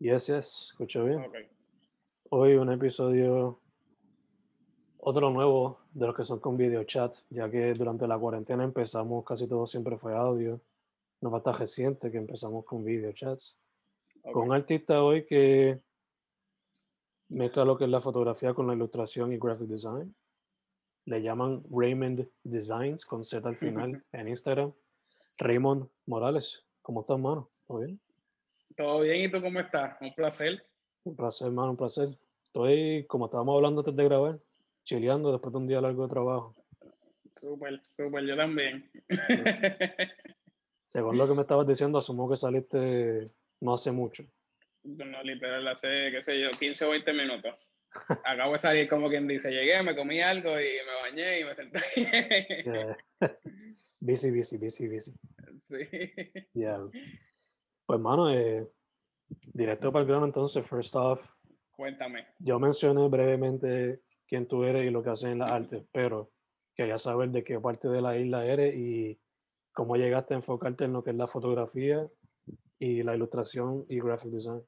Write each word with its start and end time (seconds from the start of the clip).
Yes, 0.00 0.28
yes, 0.28 0.68
escucho 0.70 1.04
bien. 1.04 1.18
Ok. 1.18 1.34
Hoy 2.30 2.54
un 2.54 2.70
episodio, 2.70 3.58
otro 4.98 5.30
nuevo 5.30 5.80
de 5.92 6.06
los 6.06 6.14
que 6.14 6.24
son 6.24 6.38
con 6.38 6.56
video 6.56 6.84
chat, 6.84 7.16
ya 7.30 7.50
que 7.50 7.74
durante 7.74 8.06
la 8.06 8.16
cuarentena 8.16 8.62
empezamos, 8.62 9.24
casi 9.24 9.48
todo 9.48 9.66
siempre 9.66 9.98
fue 9.98 10.14
audio. 10.14 10.60
No 11.20 11.32
falta 11.32 11.50
reciente 11.50 12.12
que 12.12 12.18
empezamos 12.18 12.64
con 12.64 12.84
video 12.84 13.10
chats. 13.10 13.56
Con 14.32 14.50
un 14.50 14.54
artista 14.54 15.02
hoy 15.02 15.26
que 15.26 15.80
mezcla 17.28 17.64
lo 17.64 17.76
que 17.76 17.84
es 17.84 17.90
la 17.90 18.00
fotografía 18.00 18.54
con 18.54 18.68
la 18.68 18.74
ilustración 18.74 19.32
y 19.32 19.38
graphic 19.38 19.66
design. 19.66 20.14
Le 21.06 21.22
llaman 21.22 21.64
Raymond 21.72 22.28
Designs 22.44 23.04
con 23.04 23.24
Z 23.24 23.48
al 23.48 23.56
final 23.56 24.04
en 24.12 24.28
Instagram. 24.28 24.72
Raymond 25.38 25.88
Morales, 26.06 26.64
¿cómo 26.82 27.00
estás, 27.00 27.18
mano? 27.18 27.50
¿Todo 27.66 27.78
bien? 27.80 28.00
¿Todo 28.76 29.00
bien? 29.00 29.24
¿Y 29.24 29.30
tú 29.30 29.40
cómo 29.40 29.60
estás? 29.60 29.96
Un 30.00 30.14
placer. 30.14 30.64
Un 31.04 31.16
placer, 31.16 31.48
hermano, 31.48 31.70
un 31.70 31.76
placer. 31.76 32.08
Estoy, 32.44 33.04
como 33.06 33.26
estábamos 33.26 33.56
hablando 33.56 33.80
antes 33.80 33.96
de 33.96 34.04
grabar, 34.04 34.38
chileando 34.84 35.32
después 35.32 35.52
de 35.52 35.58
un 35.58 35.66
día 35.66 35.80
largo 35.80 36.04
de 36.04 36.08
trabajo. 36.08 36.54
Súper, 37.36 37.80
súper, 37.84 38.24
yo 38.24 38.36
también. 38.36 38.90
Según 40.86 41.18
lo 41.18 41.28
que 41.28 41.34
me 41.34 41.42
estabas 41.42 41.66
diciendo, 41.66 41.98
asumo 41.98 42.28
que 42.30 42.36
saliste 42.36 43.30
no 43.60 43.74
hace 43.74 43.90
mucho. 43.90 44.24
no, 44.84 45.22
literal, 45.22 45.66
hace, 45.68 46.10
qué 46.10 46.22
sé 46.22 46.40
yo, 46.40 46.50
15 46.50 46.84
o 46.84 46.90
20 46.90 47.12
minutos. 47.12 47.54
Acabo 48.24 48.52
de 48.52 48.58
salir 48.58 48.88
como 48.88 49.08
quien 49.08 49.26
dice, 49.26 49.50
llegué, 49.50 49.82
me 49.82 49.96
comí 49.96 50.20
algo 50.20 50.50
y 50.60 50.64
me 50.64 50.94
bañé 51.02 51.40
y 51.40 51.44
me 51.44 51.54
senté. 51.54 51.80
Eh, 53.20 53.30
busy, 54.00 54.30
busy, 54.30 54.56
busy, 54.58 54.88
busy. 54.88 55.12
sí. 55.60 55.76
Yeah. 56.54 56.88
Pues, 57.88 58.00
mano, 58.00 58.30
eh, 58.30 58.68
directo 59.54 59.90
para 59.90 60.02
el 60.02 60.08
grano, 60.08 60.26
entonces, 60.26 60.62
first 60.66 60.94
off, 60.94 61.26
Cuéntame. 61.70 62.26
yo 62.38 62.58
mencioné 62.58 63.08
brevemente 63.08 64.00
quién 64.26 64.46
tú 64.46 64.64
eres 64.64 64.84
y 64.84 64.90
lo 64.90 65.02
que 65.02 65.08
haces 65.08 65.30
en 65.30 65.38
las 65.38 65.50
artes, 65.50 65.86
pero 65.90 66.30
quería 66.76 66.98
saber 66.98 67.30
de 67.30 67.42
qué 67.42 67.58
parte 67.58 67.88
de 67.88 68.02
la 68.02 68.18
isla 68.18 68.44
eres 68.44 68.74
y 68.76 69.18
cómo 69.72 69.96
llegaste 69.96 70.34
a 70.34 70.36
enfocarte 70.36 70.84
en 70.84 70.92
lo 70.92 71.02
que 71.02 71.12
es 71.12 71.16
la 71.16 71.28
fotografía 71.28 72.06
y 72.78 73.02
la 73.02 73.16
ilustración 73.16 73.86
y 73.88 74.00
graphic 74.00 74.32
design. 74.32 74.62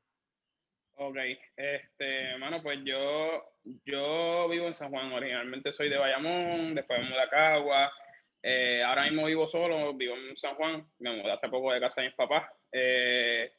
Ok, 0.94 1.16
este, 1.56 2.38
mano, 2.38 2.62
pues 2.62 2.78
yo, 2.84 3.52
yo 3.84 4.48
vivo 4.48 4.66
en 4.66 4.72
San 4.72 4.90
Juan, 4.90 5.12
originalmente 5.12 5.72
soy 5.72 5.90
de 5.90 5.98
Bayamón, 5.98 6.74
después 6.74 6.98
me 7.00 7.10
mudé 7.10 7.20
a 7.20 7.28
Cagua, 7.28 7.92
eh, 8.42 8.82
ahora 8.82 9.02
mismo 9.04 9.26
vivo 9.26 9.46
solo, 9.46 9.92
vivo 9.92 10.14
en 10.16 10.34
San 10.38 10.54
Juan, 10.54 10.86
me 11.00 11.14
mudé 11.18 11.32
hace 11.32 11.50
poco 11.50 11.70
de 11.70 11.80
casa 11.80 12.00
de 12.00 12.06
mis 12.06 12.16
papás, 12.16 12.50
eh, 12.72 13.52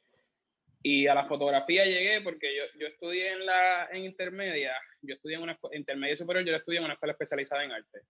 y 0.84 1.08
a 1.08 1.14
la 1.14 1.26
fotografía 1.26 1.86
llegué 1.86 2.22
porque 2.22 2.56
yo, 2.56 2.64
yo 2.80 2.88
estudié 2.88 3.34
en 3.34 3.46
la 3.46 3.88
en 3.92 4.04
intermedia, 4.04 4.74
yo 5.02 5.16
estudié 5.16 5.36
en 5.36 5.44
una 5.44 5.60
intermedia 5.74 6.16
superior, 6.16 6.46
yo 6.46 6.56
estudié 6.56 6.80
en 6.80 6.86
una 6.86 6.94
escuela 6.94 7.14
especializada 7.14 7.64
en 7.64 7.72
arte. 7.72 8.02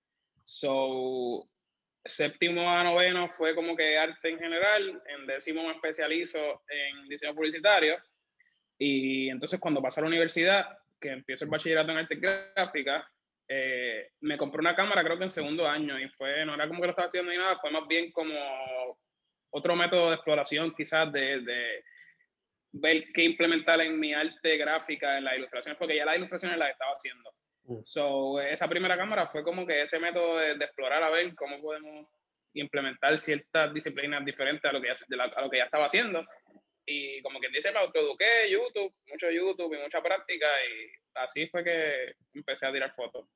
So, 0.43 1.49
séptimo 2.03 2.69
a 2.69 2.83
noveno 2.83 3.27
fue 3.29 3.53
como 3.53 3.75
que 3.75 3.97
arte 3.97 4.29
en 4.29 4.39
general, 4.39 5.01
en 5.05 5.27
décimo 5.27 5.63
me 5.63 5.73
especializo 5.73 6.63
en 6.69 7.07
diseño 7.07 7.35
publicitario, 7.35 7.97
y 8.77 9.29
entonces 9.29 9.59
cuando 9.59 9.81
pasé 9.81 9.99
a 9.99 10.03
la 10.03 10.09
universidad, 10.09 10.77
que 10.99 11.09
empiezo 11.09 11.45
el 11.45 11.51
bachillerato 11.51 11.91
en 11.91 11.97
arte 11.97 12.15
gráfica, 12.15 13.11
eh, 13.47 14.11
me 14.21 14.37
compré 14.37 14.59
una 14.59 14.75
cámara 14.75 15.03
creo 15.03 15.17
que 15.17 15.25
en 15.25 15.29
segundo 15.29 15.67
año 15.67 15.99
y 15.99 16.07
fue, 16.09 16.45
no 16.45 16.53
era 16.55 16.67
como 16.67 16.79
que 16.79 16.87
lo 16.87 16.91
estaba 16.91 17.07
estudiando 17.07 17.31
ni 17.31 17.37
nada, 17.37 17.59
fue 17.59 17.69
más 17.69 17.87
bien 17.87 18.11
como 18.11 18.33
otro 19.51 19.75
método 19.75 20.09
de 20.09 20.15
exploración 20.15 20.73
quizás 20.75 21.11
de, 21.11 21.41
de 21.41 21.83
ver 22.73 23.05
qué 23.13 23.23
implementar 23.23 23.79
en 23.81 23.99
mi 23.99 24.13
arte 24.13 24.57
gráfica, 24.57 25.17
en 25.17 25.25
las 25.25 25.37
ilustraciones, 25.37 25.77
porque 25.77 25.95
ya 25.95 26.05
las 26.05 26.17
ilustraciones 26.17 26.57
las 26.57 26.71
estaba 26.71 26.91
haciendo. 26.93 27.31
Mm. 27.65 27.79
So, 27.83 28.39
esa 28.41 28.67
primera 28.67 28.97
cámara 28.97 29.27
fue 29.27 29.43
como 29.43 29.65
que 29.65 29.81
ese 29.83 29.99
método 29.99 30.37
de, 30.37 30.57
de 30.57 30.65
explorar 30.65 31.03
a 31.03 31.09
ver 31.09 31.35
cómo 31.35 31.61
podemos 31.61 32.07
implementar 32.53 33.17
ciertas 33.17 33.73
disciplinas 33.73 34.25
diferentes 34.25 34.65
a 34.65 34.73
lo 34.73 34.81
que 34.81 34.87
ya, 34.87 34.95
de 35.07 35.17
la- 35.17 35.25
a 35.25 35.41
lo 35.41 35.49
que 35.49 35.57
ya 35.57 35.65
estaba 35.65 35.85
haciendo. 35.85 36.25
Y 36.85 37.21
como 37.21 37.39
quien 37.39 37.51
dice, 37.51 37.71
me 37.71 37.79
autoeduqué, 37.79 38.49
YouTube, 38.51 38.93
mucho 39.09 39.29
YouTube 39.29 39.73
y 39.73 39.81
mucha 39.81 40.01
práctica 40.01 40.47
y 40.65 40.91
así 41.15 41.47
fue 41.47 41.63
que 41.63 42.15
empecé 42.33 42.65
a 42.67 42.71
tirar 42.73 42.93
fotos. 42.93 43.27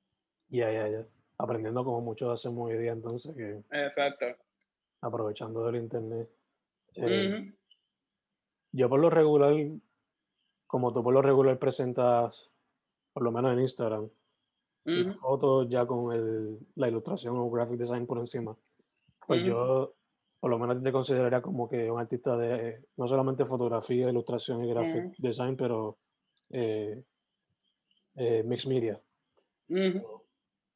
Ya, 0.49 0.71
ya, 0.71 0.87
ya. 0.87 1.05
Aprendiendo 1.37 1.83
como 1.83 2.01
muchos 2.01 2.31
hacemos 2.31 2.69
hoy 2.69 2.77
día, 2.77 2.91
entonces, 2.93 3.33
que 3.35 3.59
Exacto. 3.85 4.25
Aprovechando 5.05 5.63
del 5.65 5.75
internet. 5.75 6.29
Eh. 6.95 7.53
Yo 8.71 8.89
por 8.89 8.99
lo 8.99 9.09
regular, 9.09 9.53
como 10.67 10.91
tú 10.91 11.03
por 11.03 11.13
lo 11.13 11.21
regular 11.21 11.57
presentas, 11.59 12.49
por 13.13 13.23
lo 13.23 13.31
menos 13.31 13.53
en 13.53 13.61
Instagram, 13.61 14.09
fotos 15.21 15.69
ya 15.69 15.85
con 15.85 16.13
el, 16.13 16.59
la 16.75 16.87
ilustración 16.87 17.37
o 17.37 17.49
graphic 17.49 17.77
design 17.77 18.05
por 18.05 18.19
encima, 18.19 18.55
pues 19.25 19.43
yo 19.43 19.93
por 20.39 20.51
lo 20.51 20.59
menos 20.59 20.83
te 20.83 20.91
consideraría 20.91 21.41
como 21.41 21.69
que 21.69 21.89
un 21.89 21.99
artista 21.99 22.35
de 22.37 22.83
no 22.97 23.07
solamente 23.07 23.45
fotografía, 23.45 24.09
ilustración 24.09 24.63
y 24.65 24.69
graphic 24.69 25.15
design, 25.17 25.55
pero 25.55 25.97
eh, 26.49 27.03
eh, 28.15 28.43
mixed 28.43 28.69
media. 28.69 29.01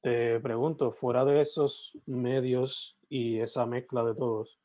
Te 0.02 0.40
pregunto, 0.40 0.92
fuera 0.92 1.26
de 1.26 1.42
esos 1.42 1.98
medios 2.06 2.99
y 3.10 3.40
esa 3.42 3.66
mezcla 3.66 4.04
de 4.04 4.14
todos, 4.14 4.60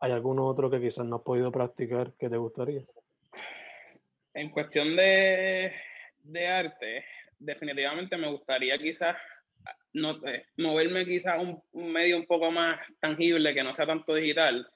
¿hay 0.00 0.12
alguno 0.12 0.46
otro 0.46 0.70
que 0.70 0.80
quizás 0.80 1.04
no 1.04 1.16
has 1.16 1.22
podido 1.22 1.50
practicar 1.50 2.12
que 2.18 2.30
te 2.30 2.36
gustaría? 2.36 2.82
En 4.32 4.50
cuestión 4.50 4.96
de, 4.96 5.72
de 6.22 6.46
arte, 6.46 7.04
definitivamente 7.38 8.16
me 8.16 8.30
gustaría 8.30 8.78
quizás 8.78 9.16
no, 9.92 10.24
eh, 10.26 10.46
moverme 10.56 11.04
quizás 11.04 11.40
un, 11.40 11.60
un 11.72 11.92
medio 11.92 12.16
un 12.16 12.26
poco 12.26 12.50
más 12.50 12.80
tangible, 13.00 13.52
que 13.54 13.64
no 13.64 13.74
sea 13.74 13.86
tanto 13.86 14.14
digital, 14.14 14.68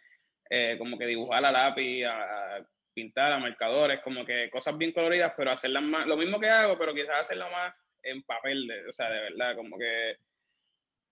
eh, 0.51 0.77
como 0.79 0.99
que 0.99 1.07
dibujar 1.07 1.45
a 1.45 1.53
lápiz, 1.53 2.05
a, 2.05 2.67
pintar 2.93 3.33
a 3.33 3.39
marcadores, 3.39 4.01
como 4.03 4.25
que 4.25 4.49
cosas 4.51 4.79
bien 4.79 4.93
coloridas, 4.93 5.33
pero 5.37 5.51
hacerlas 5.51 5.83
más, 5.83 6.07
lo 6.07 6.17
mismo 6.17 6.39
que 6.39 6.49
hago, 6.49 6.79
pero 6.79 6.95
quizás 6.95 7.23
hacerlo 7.23 7.51
más 7.51 7.75
en 8.03 8.23
papel, 8.23 8.71
o 8.89 8.93
sea, 8.93 9.11
de 9.11 9.21
verdad, 9.21 9.57
como 9.57 9.77
que 9.77 10.17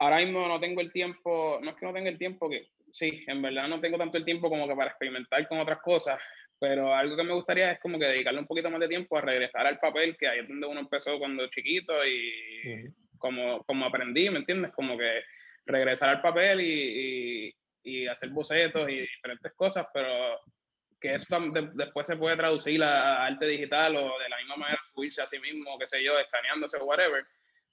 ahora 0.02 0.18
mismo 0.18 0.48
no 0.48 0.58
tengo 0.58 0.80
el 0.80 0.92
tiempo, 0.92 1.60
no 1.62 1.70
es 1.70 1.76
que 1.76 1.86
no 1.86 1.92
tenga 1.92 2.10
el 2.10 2.18
tiempo, 2.18 2.50
que 2.50 2.66
sí, 2.92 3.22
en 3.28 3.40
verdad 3.40 3.68
no 3.68 3.80
tengo 3.80 3.96
tanto 3.96 4.18
el 4.18 4.24
tiempo 4.24 4.50
como 4.50 4.66
que 4.66 4.74
para 4.74 4.90
experimentar 4.90 5.46
con 5.46 5.60
otras 5.60 5.80
cosas, 5.80 6.20
pero 6.58 6.92
algo 6.92 7.16
que 7.16 7.22
me 7.22 7.32
gustaría 7.32 7.72
es 7.72 7.80
como 7.80 8.00
que 8.00 8.06
dedicarle 8.06 8.40
un 8.40 8.46
poquito 8.46 8.68
más 8.68 8.80
de 8.80 8.88
tiempo 8.88 9.16
a 9.16 9.20
regresar 9.20 9.64
al 9.64 9.78
papel, 9.78 10.16
que 10.16 10.26
ahí 10.26 10.40
es 10.40 10.48
donde 10.48 10.66
uno 10.66 10.80
empezó 10.80 11.18
cuando 11.20 11.48
chiquito 11.50 11.92
y 12.04 12.92
como, 13.16 13.62
como 13.62 13.86
aprendí, 13.86 14.28
¿me 14.28 14.40
entiendes? 14.40 14.72
Como 14.72 14.98
que 14.98 15.22
regresar 15.66 16.08
al 16.08 16.20
papel 16.20 16.60
y, 16.60 17.54
y, 17.84 18.06
hacer 18.08 18.30
bocetos 18.30 18.88
y 18.88 19.02
diferentes 19.02 19.52
cosas, 19.54 19.86
pero 19.94 20.40
que 21.00 21.12
eso 21.12 21.38
después 21.74 22.08
se 22.08 22.16
puede 22.16 22.36
traducir 22.36 22.82
a, 22.82 23.24
arte 23.24 23.46
digital 23.46 23.94
o 23.94 24.18
de 24.18 24.28
la 24.28 24.38
misma 24.38 24.56
manera 24.56 24.80
subirse 24.92 25.22
a 25.22 25.26
sí 25.28 25.38
mismo, 25.38 25.78
qué 25.78 25.86
sé 25.86 26.02
yo, 26.02 26.18
escaneándose 26.18 26.76
o 26.78 26.84
whatever, 26.84 27.24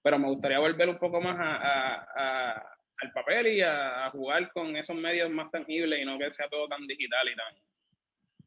pero 0.10 0.18
me 0.18 0.30
gustaría 0.30 0.58
volver 0.58 0.90
un 0.90 0.98
poco 0.98 1.22
más 1.22 1.38
a, 1.40 2.56
al 2.98 3.12
papel 3.14 3.46
y 3.46 3.62
a, 3.62 4.10
jugar 4.10 4.52
con 4.52 4.76
esos 4.76 4.96
medios 4.96 5.30
más 5.30 5.52
tangibles 5.52 6.02
y 6.02 6.06
no 6.06 6.18
que 6.18 6.32
sea 6.32 6.50
todo 6.50 6.66
tan 6.66 6.88
digital 6.88 7.30
y 7.32 7.36
tan 7.36 7.56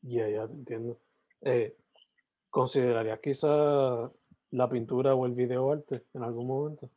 ya, 0.03 0.29
ya 0.29 0.49
te 0.49 0.55
entiendo. 0.55 1.01
Eh, 1.43 1.77
¿Considerarías 2.51 3.21
quizá 3.21 4.11
la 4.51 4.69
pintura 4.69 5.15
o 5.15 5.25
el 5.25 5.35
video 5.35 5.71
arte 5.71 6.03
en 6.13 6.25
algún 6.25 6.49
momento? 6.49 6.91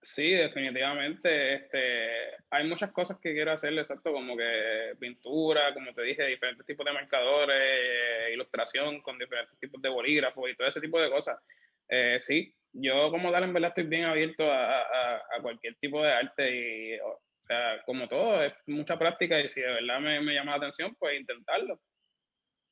Sí, 0.00 0.30
definitivamente. 0.30 1.54
Este, 1.54 2.36
hay 2.50 2.68
muchas 2.68 2.92
cosas 2.92 3.18
que 3.18 3.32
quiero 3.32 3.50
hacer, 3.50 3.76
exacto, 3.76 4.12
como 4.12 4.36
que 4.36 4.94
pintura, 5.00 5.74
como 5.74 5.92
te 5.92 6.02
dije, 6.02 6.24
diferentes 6.24 6.64
tipos 6.64 6.86
de 6.86 6.92
marcadores, 6.92 8.32
ilustración 8.32 9.00
con 9.00 9.18
diferentes 9.18 9.58
tipos 9.58 9.82
de 9.82 9.88
bolígrafos 9.88 10.48
y 10.48 10.54
todo 10.54 10.68
ese 10.68 10.80
tipo 10.80 11.00
de 11.00 11.10
cosas. 11.10 11.40
Eh, 11.88 12.18
sí, 12.20 12.54
yo 12.72 13.10
como 13.10 13.30
tal 13.30 13.44
en 13.44 13.52
verdad 13.52 13.68
estoy 13.68 13.84
bien 13.84 14.04
abierto 14.04 14.50
a, 14.50 14.80
a, 14.80 15.42
cualquier 15.42 15.76
tipo 15.76 16.02
de 16.02 16.12
arte 16.12 16.50
y, 16.50 17.00
o 17.00 17.20
sea, 17.46 17.82
como 17.84 18.08
todo, 18.08 18.42
es 18.42 18.52
mucha 18.66 18.98
práctica 18.98 19.40
y 19.40 19.48
si 19.48 19.60
de 19.60 19.68
verdad 19.68 20.00
me, 20.00 20.20
me 20.20 20.34
llama 20.34 20.52
la 20.52 20.58
atención, 20.58 20.94
pues 20.98 21.20
intentarlo. 21.20 21.80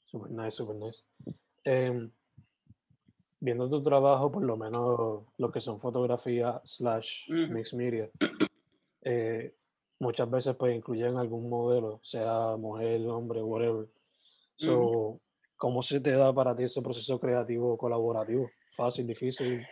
Super 0.05 0.31
nice, 0.31 0.53
super 0.53 0.77
nice. 0.77 1.03
Em, 1.65 2.11
viendo 3.41 3.69
tu 3.69 3.83
trabajo, 3.83 4.31
por 4.33 4.45
lo 4.45 4.57
menos 4.57 5.25
lo 5.37 5.53
que 5.53 5.61
son 5.61 5.81
fotografía 5.81 6.61
slash 6.65 7.29
mixed 7.29 7.77
media, 7.77 8.11
eh, 9.03 9.55
muchas 9.99 10.31
veces 10.31 10.57
pues 10.57 10.75
incluyen 10.75 11.17
algún 11.17 11.49
modelo, 11.49 12.01
sea 12.03 12.57
mujer, 12.57 13.07
hombre, 13.07 13.43
whatever. 13.43 13.87
So, 14.57 15.21
¿Cómo 15.61 15.83
se 15.83 16.01
te 16.01 16.13
da 16.13 16.33
para 16.33 16.57
ti 16.57 16.63
ese 16.63 16.81
proceso 16.81 17.21
creativo 17.21 17.77
colaborativo? 17.77 18.49
¿Fácil, 18.79 19.07
difícil? 19.07 19.63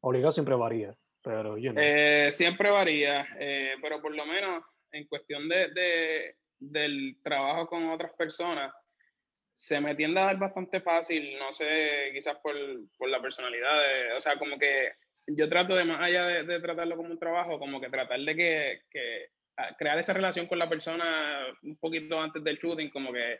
Obligado 0.00 0.32
siempre 0.32 0.54
varía, 0.54 0.94
pero 1.22 1.58
yo 1.58 1.72
eh, 1.76 2.30
siempre 2.32 2.70
varía, 2.70 3.26
eh, 3.38 3.74
pero 3.82 4.00
por 4.00 4.14
lo 4.14 4.24
menos 4.24 4.64
en 4.92 5.06
cuestión 5.06 5.48
de, 5.48 5.68
de, 5.68 6.36
del 6.58 7.18
trabajo 7.22 7.66
con 7.66 7.90
otras 7.90 8.12
personas, 8.14 8.72
se 9.54 9.80
me 9.80 9.94
tiende 9.94 10.20
a 10.20 10.24
dar 10.24 10.38
bastante 10.38 10.80
fácil, 10.80 11.38
no 11.38 11.52
sé, 11.52 12.10
quizás 12.14 12.38
por, 12.38 12.54
por 12.96 13.10
la 13.10 13.20
personalidad, 13.20 14.16
o 14.16 14.20
sea, 14.20 14.38
como 14.38 14.58
que 14.58 14.92
yo 15.26 15.48
trato 15.48 15.76
de, 15.76 15.84
más 15.84 16.00
allá 16.00 16.26
de, 16.26 16.60
tratarlo 16.60 16.96
como 16.96 17.10
un 17.10 17.18
trabajo, 17.18 17.58
como 17.58 17.80
que 17.80 17.90
tratar 17.90 18.20
de 18.20 18.34
que, 18.34 18.82
que, 18.90 19.26
crear 19.76 19.98
esa 19.98 20.14
relación 20.14 20.46
con 20.46 20.58
la 20.58 20.68
persona 20.68 21.44
un 21.62 21.76
poquito 21.76 22.18
antes 22.18 22.42
del 22.42 22.56
shooting, 22.56 22.90
como 22.90 23.12
que, 23.12 23.38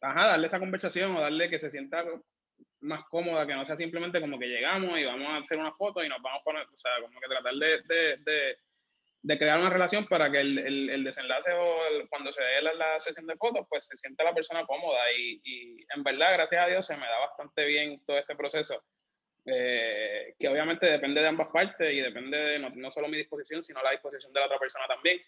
ajá, 0.00 0.28
darle 0.28 0.46
esa 0.46 0.60
conversación 0.60 1.16
o 1.16 1.20
darle 1.20 1.50
que 1.50 1.58
se 1.58 1.70
sienta 1.70 2.04
más 2.80 3.04
cómoda, 3.10 3.46
que 3.46 3.54
no 3.54 3.64
sea 3.64 3.76
simplemente 3.76 4.20
como 4.20 4.38
que 4.38 4.46
llegamos 4.46 4.98
y 4.98 5.04
vamos 5.04 5.28
a 5.28 5.36
hacer 5.38 5.58
una 5.58 5.72
foto 5.72 6.02
y 6.04 6.08
nos 6.08 6.22
vamos 6.22 6.40
a 6.40 6.44
poner, 6.44 6.62
o 6.62 6.78
sea, 6.78 6.92
como 7.00 7.20
que 7.20 7.28
tratar 7.28 7.54
de, 7.54 7.82
de 8.18 8.56
de 9.22 9.38
crear 9.38 9.58
una 9.58 9.70
relación 9.70 10.06
para 10.06 10.30
que 10.30 10.40
el, 10.40 10.58
el, 10.58 10.90
el 10.90 11.04
desenlace 11.04 11.52
o 11.52 11.76
cuando 12.08 12.32
se 12.32 12.42
dé 12.42 12.62
la, 12.62 12.72
la, 12.74 13.00
sesión 13.00 13.26
de 13.26 13.36
fotos, 13.36 13.66
pues 13.68 13.86
se 13.86 13.96
sienta 13.96 14.24
la 14.24 14.34
persona 14.34 14.64
cómoda 14.64 15.00
y, 15.16 15.40
y, 15.44 15.86
en 15.94 16.02
verdad, 16.02 16.34
gracias 16.34 16.64
a 16.64 16.68
Dios, 16.68 16.86
se 16.86 16.96
me 16.96 17.06
da 17.06 17.18
bastante 17.18 17.66
bien 17.66 18.00
todo 18.06 18.16
este 18.16 18.36
proceso, 18.36 18.82
eh, 19.44 20.34
que 20.38 20.48
obviamente 20.48 20.86
depende 20.86 21.20
de 21.20 21.28
ambas 21.28 21.48
partes 21.48 21.92
y 21.92 22.00
depende 22.00 22.36
de 22.36 22.58
no, 22.58 22.70
no, 22.70 22.90
solo 22.90 23.08
mi 23.08 23.16
disposición, 23.16 23.62
sino 23.62 23.82
la 23.82 23.90
disposición 23.90 24.32
de 24.32 24.40
la 24.40 24.46
otra 24.46 24.58
persona 24.58 24.86
también, 24.86 25.20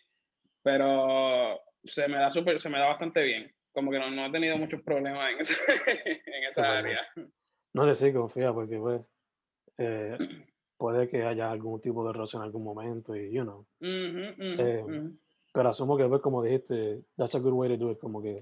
pero 0.62 1.60
se 1.82 2.06
me 2.06 2.18
da, 2.18 2.30
super, 2.30 2.60
se 2.60 2.68
me 2.68 2.78
da 2.78 2.86
bastante 2.86 3.24
bien, 3.24 3.52
como 3.72 3.90
que 3.90 3.98
no, 3.98 4.10
no 4.10 4.26
he 4.26 4.32
tenido 4.32 4.56
muchos 4.56 4.82
problemas 4.82 5.32
en 5.32 5.40
esa, 5.40 5.72
en 5.90 6.44
esa 6.44 6.78
área. 6.78 7.12
No 7.72 7.86
sé 7.94 8.06
si 8.06 8.12
confía, 8.12 8.52
porque 8.52 8.78
pues... 8.78 9.02
Eh, 9.78 10.16
puede 10.80 11.10
que 11.10 11.22
haya 11.22 11.50
algún 11.50 11.78
tipo 11.82 12.06
de 12.06 12.14
relación 12.14 12.40
en 12.40 12.46
algún 12.46 12.64
momento 12.64 13.14
y, 13.14 13.30
you 13.30 13.42
know. 13.42 13.66
Eh, 13.82 14.82
pero 15.52 15.68
asumo 15.68 15.94
que, 15.98 16.06
pues, 16.06 16.22
como 16.22 16.42
dijiste, 16.42 17.00
that's 17.18 17.34
a 17.34 17.38
good 17.38 17.52
way 17.52 17.68
to 17.68 17.76
do 17.76 17.90
it, 17.92 17.98
como 17.98 18.22
que 18.22 18.36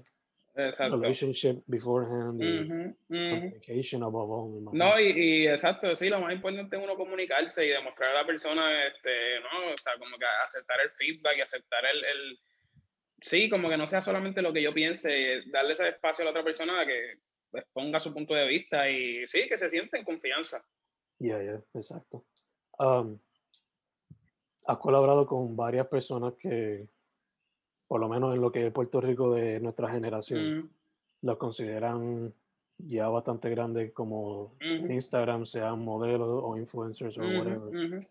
exacto. 0.55 0.95
relationship 0.95 1.61
beforehand 1.67 2.41
y 2.41 2.67
communication 3.09 4.03
above 4.03 4.31
all. 4.31 4.69
No, 4.71 4.97
y, 4.97 5.11
y, 5.11 5.47
exacto, 5.47 5.93
sí, 5.97 6.07
lo 6.07 6.21
más 6.21 6.33
importante 6.33 6.77
es 6.77 6.81
uno 6.81 6.95
comunicarse 6.95 7.65
y 7.65 7.69
demostrar 7.69 8.11
a 8.11 8.21
la 8.21 8.25
persona, 8.25 8.87
este, 8.87 9.41
no, 9.41 9.73
o 9.73 9.77
sea, 9.77 9.97
como 9.99 10.17
que 10.17 10.25
aceptar 10.41 10.79
el 10.81 10.91
feedback 10.91 11.39
y 11.39 11.41
aceptar 11.41 11.83
el, 11.91 12.05
el 12.05 12.39
sí, 13.19 13.49
como 13.49 13.67
que 13.67 13.75
no 13.75 13.85
sea 13.85 14.01
solamente 14.01 14.41
lo 14.41 14.53
que 14.53 14.61
yo 14.61 14.73
piense, 14.73 15.41
darle 15.51 15.73
ese 15.73 15.89
espacio 15.89 16.21
a 16.21 16.25
la 16.25 16.31
otra 16.31 16.45
persona 16.45 16.85
que 16.85 17.19
pues, 17.51 17.65
ponga 17.73 17.99
su 17.99 18.13
punto 18.13 18.33
de 18.33 18.47
vista 18.47 18.89
y 18.89 19.25
sí, 19.27 19.47
que 19.47 19.57
se 19.57 19.69
sienta 19.69 19.97
en 19.97 20.05
confianza. 20.05 20.63
Ya, 21.19 21.41
ya, 21.43 21.61
exacto. 21.73 22.25
Um, 22.77 23.19
has 24.65 24.77
colaborado 24.77 25.25
con 25.25 25.55
varias 25.55 25.87
personas 25.87 26.33
que, 26.35 26.87
por 27.87 27.99
lo 27.99 28.07
menos 28.07 28.35
en 28.35 28.41
lo 28.41 28.51
que 28.51 28.67
es 28.67 28.73
Puerto 28.73 29.01
Rico 29.01 29.33
de 29.33 29.59
nuestra 29.59 29.89
generación, 29.89 30.59
mm. 30.59 30.69
los 31.23 31.37
consideran 31.37 32.33
ya 32.77 33.09
bastante 33.09 33.49
grandes 33.49 33.91
como 33.91 34.55
Instagram, 34.61 35.45
sean 35.45 35.83
modelos 35.83 36.41
o 36.43 36.57
influencers 36.57 37.17
o 37.17 37.21
whatever. 37.21 38.07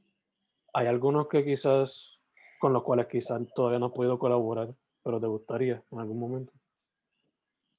Hay 0.74 0.86
algunos 0.86 1.28
que 1.28 1.44
quizás, 1.44 2.18
con 2.60 2.72
los 2.74 2.82
cuales 2.82 3.06
quizás 3.06 3.40
todavía 3.54 3.78
no 3.78 3.86
has 3.86 3.92
podido 3.92 4.18
colaborar, 4.18 4.74
pero 5.02 5.18
te 5.18 5.26
gustaría 5.26 5.82
en 5.90 6.00
algún 6.00 6.20
momento. 6.20 6.52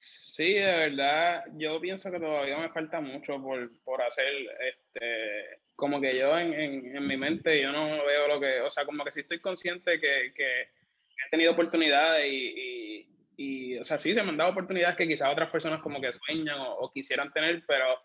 Sí, 0.01 0.53
de 0.53 0.65
verdad, 0.65 1.43
yo 1.57 1.81
pienso 1.81 2.09
que 2.09 2.21
todavía 2.21 2.57
me 2.57 2.69
falta 2.69 3.01
mucho 3.01 3.41
por, 3.41 3.69
por 3.83 4.01
hacer, 4.01 4.31
este, 4.61 5.59
como 5.75 5.99
que 5.99 6.17
yo 6.17 6.39
en, 6.39 6.53
en, 6.53 6.95
en, 6.95 7.05
mi 7.05 7.17
mente, 7.17 7.61
yo 7.61 7.73
no 7.73 8.05
veo 8.05 8.29
lo 8.29 8.39
que, 8.39 8.61
o 8.61 8.69
sea, 8.69 8.85
como 8.85 9.03
que 9.03 9.11
sí 9.11 9.19
estoy 9.19 9.41
consciente 9.41 9.99
que, 9.99 10.31
que 10.33 10.61
he 10.61 11.29
tenido 11.29 11.51
oportunidades 11.51 12.25
y, 12.31 13.09
y, 13.35 13.77
o 13.77 13.83
sea, 13.83 13.97
sí 13.97 14.13
se 14.13 14.23
me 14.23 14.29
han 14.29 14.37
dado 14.37 14.51
oportunidades 14.51 14.95
que 14.95 15.05
quizás 15.05 15.33
otras 15.33 15.49
personas 15.49 15.81
como 15.81 15.99
que 15.99 16.13
sueñan 16.13 16.61
o, 16.61 16.75
o, 16.75 16.91
quisieran 16.93 17.33
tener, 17.33 17.61
pero 17.67 18.01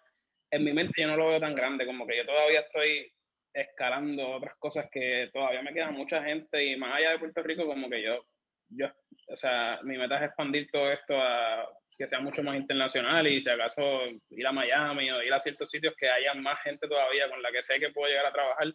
en 0.51 0.65
mi 0.65 0.73
mente 0.73 1.01
yo 1.01 1.07
no 1.07 1.17
lo 1.17 1.29
veo 1.29 1.39
tan 1.39 1.55
grande, 1.55 1.87
como 1.87 2.09
que 2.09 2.17
yo 2.17 2.27
todavía 2.27 2.63
estoy 2.63 3.13
escalando 3.53 4.31
otras 4.31 4.57
cosas 4.57 4.89
que 4.91 5.31
todavía 5.33 5.63
me 5.63 5.73
queda 5.73 5.93
mucha 5.93 6.25
gente 6.25 6.65
y 6.65 6.77
más 6.77 6.97
allá 6.97 7.11
de 7.11 7.19
Puerto 7.21 7.41
Rico, 7.45 7.67
como 7.67 7.89
que 7.89 8.03
yo, 8.03 8.27
yo, 8.71 8.89
o 9.29 9.37
sea, 9.37 9.79
mi 9.85 9.97
meta 9.97 10.17
es 10.17 10.25
expandir 10.25 10.69
todo 10.73 10.91
esto 10.91 11.15
a 11.17 11.69
que 11.97 12.09
sea 12.09 12.21
mucho 12.21 12.43
más 12.43 12.57
internacional 12.57 13.27
y 13.27 13.41
si 13.41 13.49
acaso 13.49 13.83
ir 14.31 14.47
a 14.47 14.53
Miami 14.53 15.11
o 15.11 15.23
ir 15.23 15.33
a 15.33 15.41
ciertos 15.41 15.71
sitios 15.71 15.95
que 15.97 16.09
haya 16.09 16.35
más 16.35 16.61
gente 16.63 16.89
todavía 16.89 17.29
con 17.29 17.43
la 17.43 17.51
que 17.53 17.63
sé 17.63 17.79
que 17.79 17.91
puedo 17.91 18.09
llegar 18.09 18.27
a 18.27 18.33
trabajar. 18.33 18.75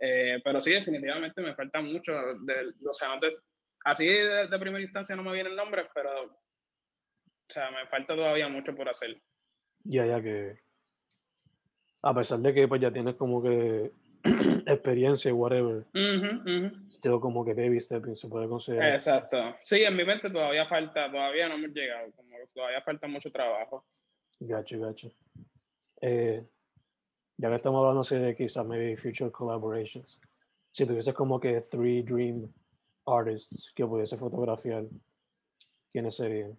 Eh, 0.00 0.40
pero 0.44 0.60
sí, 0.60 0.72
definitivamente 0.72 1.40
me 1.40 1.54
falta 1.54 1.80
mucho. 1.80 2.12
O 2.12 2.92
sea, 2.92 3.12
antes, 3.12 3.40
así 3.84 4.06
de, 4.06 4.48
primera 4.58 4.82
instancia 4.82 5.16
no 5.16 5.22
me 5.22 5.32
vienen 5.32 5.56
nombres, 5.56 5.86
pero 5.94 6.24
o 6.24 7.50
sea, 7.50 7.70
me 7.70 7.86
falta 7.86 8.14
todavía 8.14 8.48
mucho 8.48 8.74
por 8.74 8.88
hacer. 8.88 9.20
Ya, 9.84 10.06
ya 10.06 10.20
que 10.20 10.60
a 12.02 12.14
pesar 12.14 12.38
de 12.38 12.54
que 12.54 12.68
pues 12.68 12.80
ya 12.80 12.92
tienes 12.92 13.16
como 13.16 13.42
que 13.42 13.90
experiencia 14.66 15.30
y 15.30 15.32
whatever. 15.32 15.86
Uh 15.94 17.20
como 17.20 17.44
que 17.44 17.54
baby 17.54 17.80
stepping 17.80 18.16
se 18.16 18.28
puede 18.28 18.48
considerar. 18.48 18.94
Exacto. 18.94 19.56
Sí, 19.62 19.82
en 19.82 19.96
mi 19.96 20.04
mente 20.04 20.30
todavía 20.30 20.66
falta, 20.66 21.10
todavía 21.10 21.48
no 21.48 21.54
hemos 21.54 21.70
llegado, 21.70 22.10
como 22.12 22.36
todavía 22.52 22.82
falta 22.82 23.06
mucho 23.06 23.30
trabajo. 23.30 23.84
Gacho, 24.40 24.80
gacho. 24.80 25.10
Eh, 26.00 26.44
ya 27.36 27.48
que 27.48 27.54
estamos 27.54 27.78
hablando 27.78 28.02
de 28.02 28.34
quizás 28.34 28.66
maybe 28.66 28.96
future 28.96 29.30
collaborations, 29.30 30.18
si 30.72 30.86
tuviese 30.86 31.14
como 31.14 31.38
que 31.38 31.60
three 31.70 32.02
dream 32.02 32.52
artists 33.06 33.72
que 33.74 33.86
pudiese 33.86 34.16
fotografiar, 34.16 34.84
¿quiénes 35.92 36.16
serían? 36.16 36.58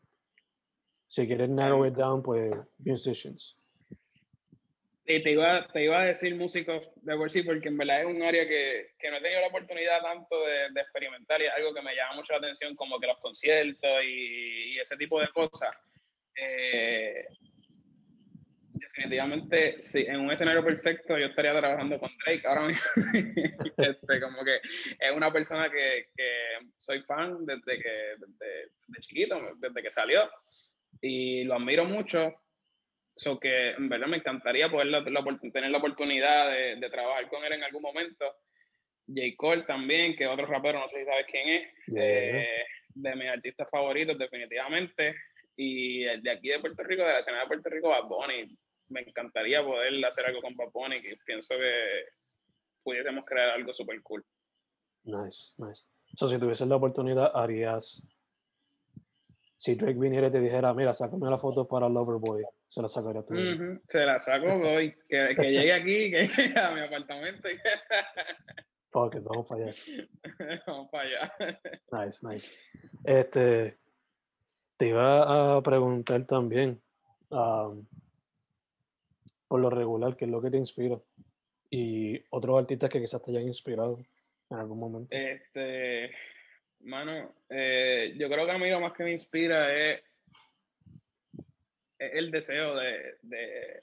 Si 1.09 1.27
quieres 1.27 1.49
narrow 1.49 1.85
it 1.85 1.95
down, 1.95 2.21
pues 2.23 2.55
musicians 2.77 3.58
te 5.17 5.31
iba, 5.31 5.67
te 5.73 5.83
iba 5.83 6.01
a 6.01 6.05
decir 6.05 6.35
músicos 6.35 6.87
de 6.97 7.15
por 7.15 7.31
sí, 7.31 7.41
porque 7.41 7.69
en 7.69 7.77
verdad 7.77 8.01
es 8.01 8.05
un 8.05 8.21
área 8.21 8.47
que, 8.47 8.91
que 8.99 9.09
no 9.09 9.17
he 9.17 9.21
tenido 9.21 9.41
la 9.41 9.47
oportunidad 9.47 10.01
tanto 10.03 10.45
de, 10.45 10.71
de, 10.71 10.81
experimentar 10.81 11.41
y 11.41 11.45
es 11.45 11.51
algo 11.51 11.73
que 11.73 11.81
me 11.81 11.95
llama 11.95 12.17
mucho 12.17 12.33
la 12.33 12.39
atención, 12.39 12.75
como 12.75 12.99
que 12.99 13.07
los 13.07 13.17
conciertos 13.17 13.89
y, 14.03 14.75
y 14.75 14.79
ese 14.79 14.95
tipo 14.97 15.19
de 15.19 15.29
cosas. 15.29 15.75
Eh, 16.35 17.25
definitivamente, 18.99 19.81
sí, 19.81 20.05
en 20.07 20.19
un 20.19 20.31
escenario 20.31 20.63
perfecto 20.63 21.17
yo 21.17 21.25
estaría 21.25 21.57
trabajando 21.57 21.99
con 21.99 22.11
Drake 22.23 22.47
ahora 22.47 22.67
mismo. 22.67 22.85
este, 23.77 24.21
como 24.21 24.43
que 24.43 24.57
es 24.57 25.11
una 25.15 25.33
persona 25.33 25.71
que, 25.71 26.09
que 26.15 26.67
soy 26.77 27.01
fan 27.01 27.47
desde 27.47 27.81
que 27.81 27.91
desde, 28.19 28.71
desde 28.87 29.01
chiquito, 29.01 29.41
desde 29.57 29.81
que 29.81 29.89
salió. 29.89 30.29
y 31.01 31.45
lo 31.45 31.55
admiro 31.55 31.85
mucho. 31.85 32.31
So 33.19 33.37
que 33.37 33.71
en 33.71 33.89
verdad 33.89 34.07
me 34.07 34.15
encantaría 34.15 34.71
poder 34.71 35.03
tener 35.51 35.69
la 35.71 35.77
oportunidad 35.77 36.51
de, 36.51 36.77
de, 36.77 36.89
trabajar 36.89 37.27
con 37.27 37.43
él 37.43 37.51
en 37.51 37.63
algún 37.63 37.81
momento. 37.81 38.23
J. 39.05 39.35
Cole 39.35 39.63
también, 39.63 40.15
que 40.15 40.25
otro 40.25 40.45
rapero, 40.45 40.79
no 40.79 40.87
sé 40.87 40.99
si 40.99 41.05
sabes 41.05 41.25
quién 41.29 41.49
es, 41.49 41.67
eh, 41.97 42.63
de 42.87 43.15
mis 43.17 43.27
artistas 43.27 43.67
favoritos, 43.69 44.17
definitivamente. 44.17 45.15
Y 45.57 46.05
el 46.05 46.23
de 46.23 46.31
aquí 46.31 46.47
de 46.47 46.61
Puerto 46.61 46.81
Rico, 46.81 47.03
de 47.03 47.11
la 47.11 47.19
escena 47.19 47.41
de 47.41 47.47
Puerto 47.47 47.69
Rico, 47.69 47.89
Bad 47.89 48.07
Bunny. 48.07 48.57
Me 48.87 49.01
encantaría 49.01 49.65
poder 49.65 50.05
hacer 50.05 50.25
algo 50.25 50.41
con 50.41 50.55
Bad 50.55 50.71
Bunny, 50.71 51.01
que 51.01 51.17
pienso 51.25 51.55
que 51.57 52.05
pudiésemos 52.81 53.25
crear 53.25 53.49
algo 53.49 53.73
súper 53.73 54.01
cool. 54.01 54.23
Nice, 55.03 55.51
nice. 55.57 55.83
So, 56.15 56.29
si 56.29 56.39
tuvieses 56.39 56.69
la 56.69 56.77
oportunidad, 56.77 57.31
harías. 57.35 58.01
Si 59.57 59.75
Drake 59.75 59.99
viniera 59.99 60.27
y 60.27 60.31
te 60.31 60.39
dijera, 60.39 60.73
mira, 60.73 60.93
sácame 60.93 61.29
la 61.29 61.37
foto 61.37 61.67
para 61.67 61.89
Loverboy, 61.89 62.45
se 62.69 62.81
la 62.81 62.87
sacaría 62.87 63.23
tú. 63.23 63.33
Se 63.87 64.05
la 64.05 64.19
saco 64.19 64.47
hoy. 64.47 64.95
Que, 65.07 65.35
que 65.35 65.51
llegue 65.51 65.73
aquí, 65.73 66.11
que 66.11 66.27
llegue 66.27 66.59
a 66.59 66.71
mi 66.71 66.81
apartamento. 66.81 67.49
It, 68.91 69.23
vamos 69.23 69.47
para 69.47 69.65
allá. 69.65 69.73
vamos 70.67 70.89
para 70.91 71.03
allá. 71.03 71.59
Nice, 71.91 72.27
nice. 72.27 72.47
Este, 73.03 73.77
te 74.77 74.87
iba 74.87 75.57
a 75.57 75.61
preguntar 75.61 76.25
también, 76.25 76.81
um, 77.29 77.85
por 79.47 79.59
lo 79.59 79.69
regular, 79.69 80.15
¿qué 80.15 80.25
es 80.25 80.31
lo 80.31 80.41
que 80.41 80.49
te 80.49 80.57
inspira? 80.57 80.99
Y 81.69 82.19
otros 82.31 82.59
artistas 82.59 82.89
que 82.89 82.99
quizás 82.99 83.21
te 83.21 83.31
hayan 83.31 83.43
inspirado 83.43 83.99
en 84.49 84.57
algún 84.57 84.79
momento. 84.79 85.09
Este, 85.11 86.11
mano, 86.81 87.35
eh, 87.49 88.15
yo 88.17 88.27
creo 88.27 88.45
que 88.45 88.51
a 88.51 88.57
mí 88.57 88.69
lo 88.71 88.79
más 88.79 88.93
que 88.93 89.03
me 89.03 89.11
inspira 89.11 89.71
es, 89.71 90.01
el 91.99 92.31
deseo 92.31 92.75
de, 92.75 93.15
de, 93.21 93.79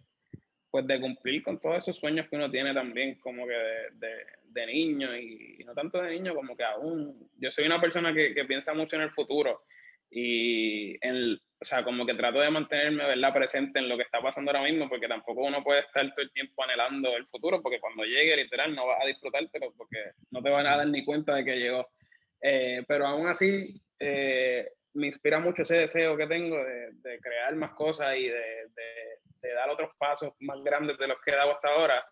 pues 0.71 0.87
de 0.87 1.01
cumplir 1.01 1.43
con 1.43 1.61
todos 1.61 1.79
esos 1.79 1.97
sueños 1.97 2.27
que 2.29 2.37
uno 2.37 2.51
tiene 2.51 2.75
también, 2.75 3.19
como 3.21 3.47
que 3.47 3.55
de, 3.55 4.27
de, 4.45 4.67
niño 4.67 5.17
y, 5.17 5.63
no 5.65 5.75
tanto 5.75 6.03
de 6.03 6.13
niño, 6.13 6.35
como 6.35 6.57
que 6.57 6.65
aún. 6.65 7.31
Yo 7.39 7.51
soy 7.53 7.67
una 7.67 7.81
persona 7.81 8.13
que, 8.13 8.35
que 8.35 8.45
piensa 8.45 8.75
mucho 8.75 8.97
en 8.97 9.03
el 9.03 9.11
futuro 9.11 9.65
y 10.11 10.97
en, 11.07 11.35
o 11.35 11.65
sea, 11.65 11.83
como 11.83 12.05
que 12.05 12.15
trato 12.15 12.41
de 12.41 12.51
mantenerme, 12.51 13.05
¿verdad?, 13.07 13.33
presente 13.33 13.79
en 13.79 13.89
lo 13.89 13.97
que 13.97 14.03
está 14.03 14.21
pasando 14.21 14.51
ahora 14.51 14.63
mismo, 14.63 14.89
porque 14.89 15.09
tampoco 15.09 15.43
uno 15.43 15.65
puede 15.65 15.81
estar 15.81 16.05
todo 16.15 16.25
el 16.25 16.33
tiempo 16.33 16.63
anhelando 16.63 17.17
el 17.17 17.27
futuro, 17.27 17.63
porque 17.63 17.81
cuando 17.81 18.05
llegue, 18.05 18.37
literal, 18.37 18.75
no 18.75 18.87
vas 18.87 18.99
a 19.03 19.07
disfrutártelo, 19.07 19.73
porque 19.77 19.99
no 20.31 20.43
te 20.43 20.51
van 20.51 20.67
a 20.67 20.77
dar 20.77 20.87
ni 20.87 21.05
cuenta 21.05 21.35
de 21.35 21.45
que 21.45 21.57
llegó. 21.59 21.89
Eh, 22.43 22.85
pero 22.87 23.07
aún 23.07 23.27
así, 23.27 23.81
eh, 23.99 24.69
me 24.97 25.07
inspira 25.09 25.39
mucho 25.39 25.63
ese 25.63 25.79
deseo 25.79 26.17
que 26.17 26.27
tengo 26.27 26.57
de, 26.57 27.21
crear 27.21 27.55
más 27.57 27.73
cosas 27.73 28.17
y 28.17 28.29
de, 28.29 28.71
dar 29.55 29.71
otros 29.71 29.91
pasos 29.97 30.33
más 30.41 30.61
grandes 30.65 30.99
de 30.99 31.07
los 31.07 31.19
que 31.21 31.31
he 31.31 31.37
dado 31.37 31.53
hasta 31.53 31.69
ahora. 31.69 32.05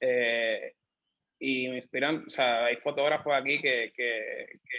Eh, 0.00 0.74
y 1.40 1.68
me 1.68 1.76
inspiran, 1.76 2.24
o 2.26 2.30
sea, 2.30 2.66
hay 2.66 2.76
fotógrafos 2.76 3.32
aquí 3.34 3.60
que, 3.60 3.92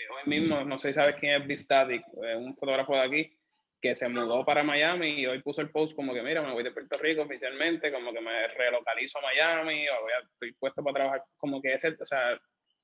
hoy 0.10 0.30
mismo, 0.30 0.64
no 0.64 0.78
sé 0.78 0.90
si 0.90 0.94
sabes 0.94 1.16
quién 1.16 1.42
es 1.42 1.48
B-Static, 1.48 2.04
un 2.38 2.56
fotógrafo 2.56 2.94
de 2.96 3.02
aquí, 3.02 3.40
que 3.82 3.96
se 3.96 4.10
mudó 4.10 4.46
para 4.46 4.64
Miami 4.64 5.22
y 5.22 5.26
hoy 5.26 5.42
puso 5.42 5.62
el 5.62 5.72
post 5.72 5.96
como 5.96 6.14
que, 6.14 6.22
mira, 6.22 6.42
me 6.42 6.54
voy 6.54 6.64
de 6.64 6.72
Puerto 6.72 6.98
Rico 6.98 7.24
oficialmente, 7.24 7.92
como 7.92 8.14
que 8.14 8.22
me 8.22 8.48
relocalizo 8.48 9.20
a 9.20 9.22
Miami, 9.22 9.88
o 9.88 10.02
voy 10.02 10.12
a, 10.12 10.20
estoy 10.20 10.54
puesto 10.54 10.84
para 10.84 10.96
trabajar, 10.96 11.24
como 11.38 11.62
que 11.62 11.74
ese, 11.74 11.96
o 12.00 12.06
sea, 12.06 12.40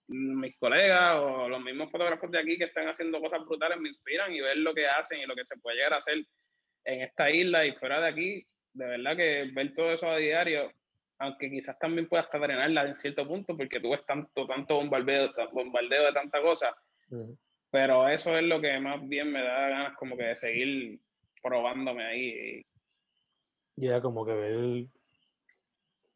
mis 0.08 0.58
colegas 0.60 1.20
o 1.20 1.50
los 1.50 1.62
mismos 1.62 1.92
fotógrafos 1.92 2.30
de 2.30 2.40
aquí 2.40 2.58
que 2.58 2.66
están 2.66 2.88
haciendo 2.88 3.20
cosas 3.20 3.44
brutales 3.46 3.80
me 3.80 3.90
inspiran 3.90 4.34
y 4.34 4.42
ver 4.42 4.58
lo 4.58 4.74
que 4.74 4.88
hacen 4.88 5.20
y 5.20 5.26
lo 5.26 5.36
que 5.36 5.46
se 5.46 5.58
puede 5.58 5.78
llegar 5.78 5.94
a 5.94 5.98
hacer 5.98 6.26
en 6.84 7.02
esta 7.02 7.32
isla 7.32 7.66
y 7.66 7.74
fuera 7.74 8.00
de 8.00 8.08
aquí, 8.08 8.48
de 8.74 8.86
verdad 8.86 9.18
que 9.18 9.50
ver 9.54 9.74
todo 9.74 9.92
eso 9.92 10.10
a 10.10 10.18
diario 10.18 10.72
aunque 11.20 11.50
quizás 11.50 11.80
también 11.80 12.08
pueda 12.08 12.24
hasta 12.24 12.40
drenarla 12.40 12.88
en 12.88 12.96
cierto 12.96 13.28
punto, 13.28 13.56
porque 13.56 13.80
tú 13.80 13.92
ves 13.92 14.06
tanto, 14.06 14.46
tanto 14.46 14.76
bombardeo, 14.76 15.32
bombardeo 15.54 16.06
de 16.06 16.14
tanta 16.14 16.42
cosa, 16.42 16.76
pero 17.72 18.08
eso 18.10 18.38
es 18.38 18.44
lo 18.44 18.60
que 18.60 18.80
más 18.80 19.08
bien 19.08 19.32
me 19.32 19.42
da 19.42 19.70
ganas 19.70 19.98
como 19.98 20.18
que 20.18 20.24
de 20.24 20.36
seguir 20.36 21.00
probándome 21.42 22.04
ahí. 22.04 22.66
Ya, 23.78 24.02
como 24.02 24.26
que 24.26 24.34
ver 24.34 24.86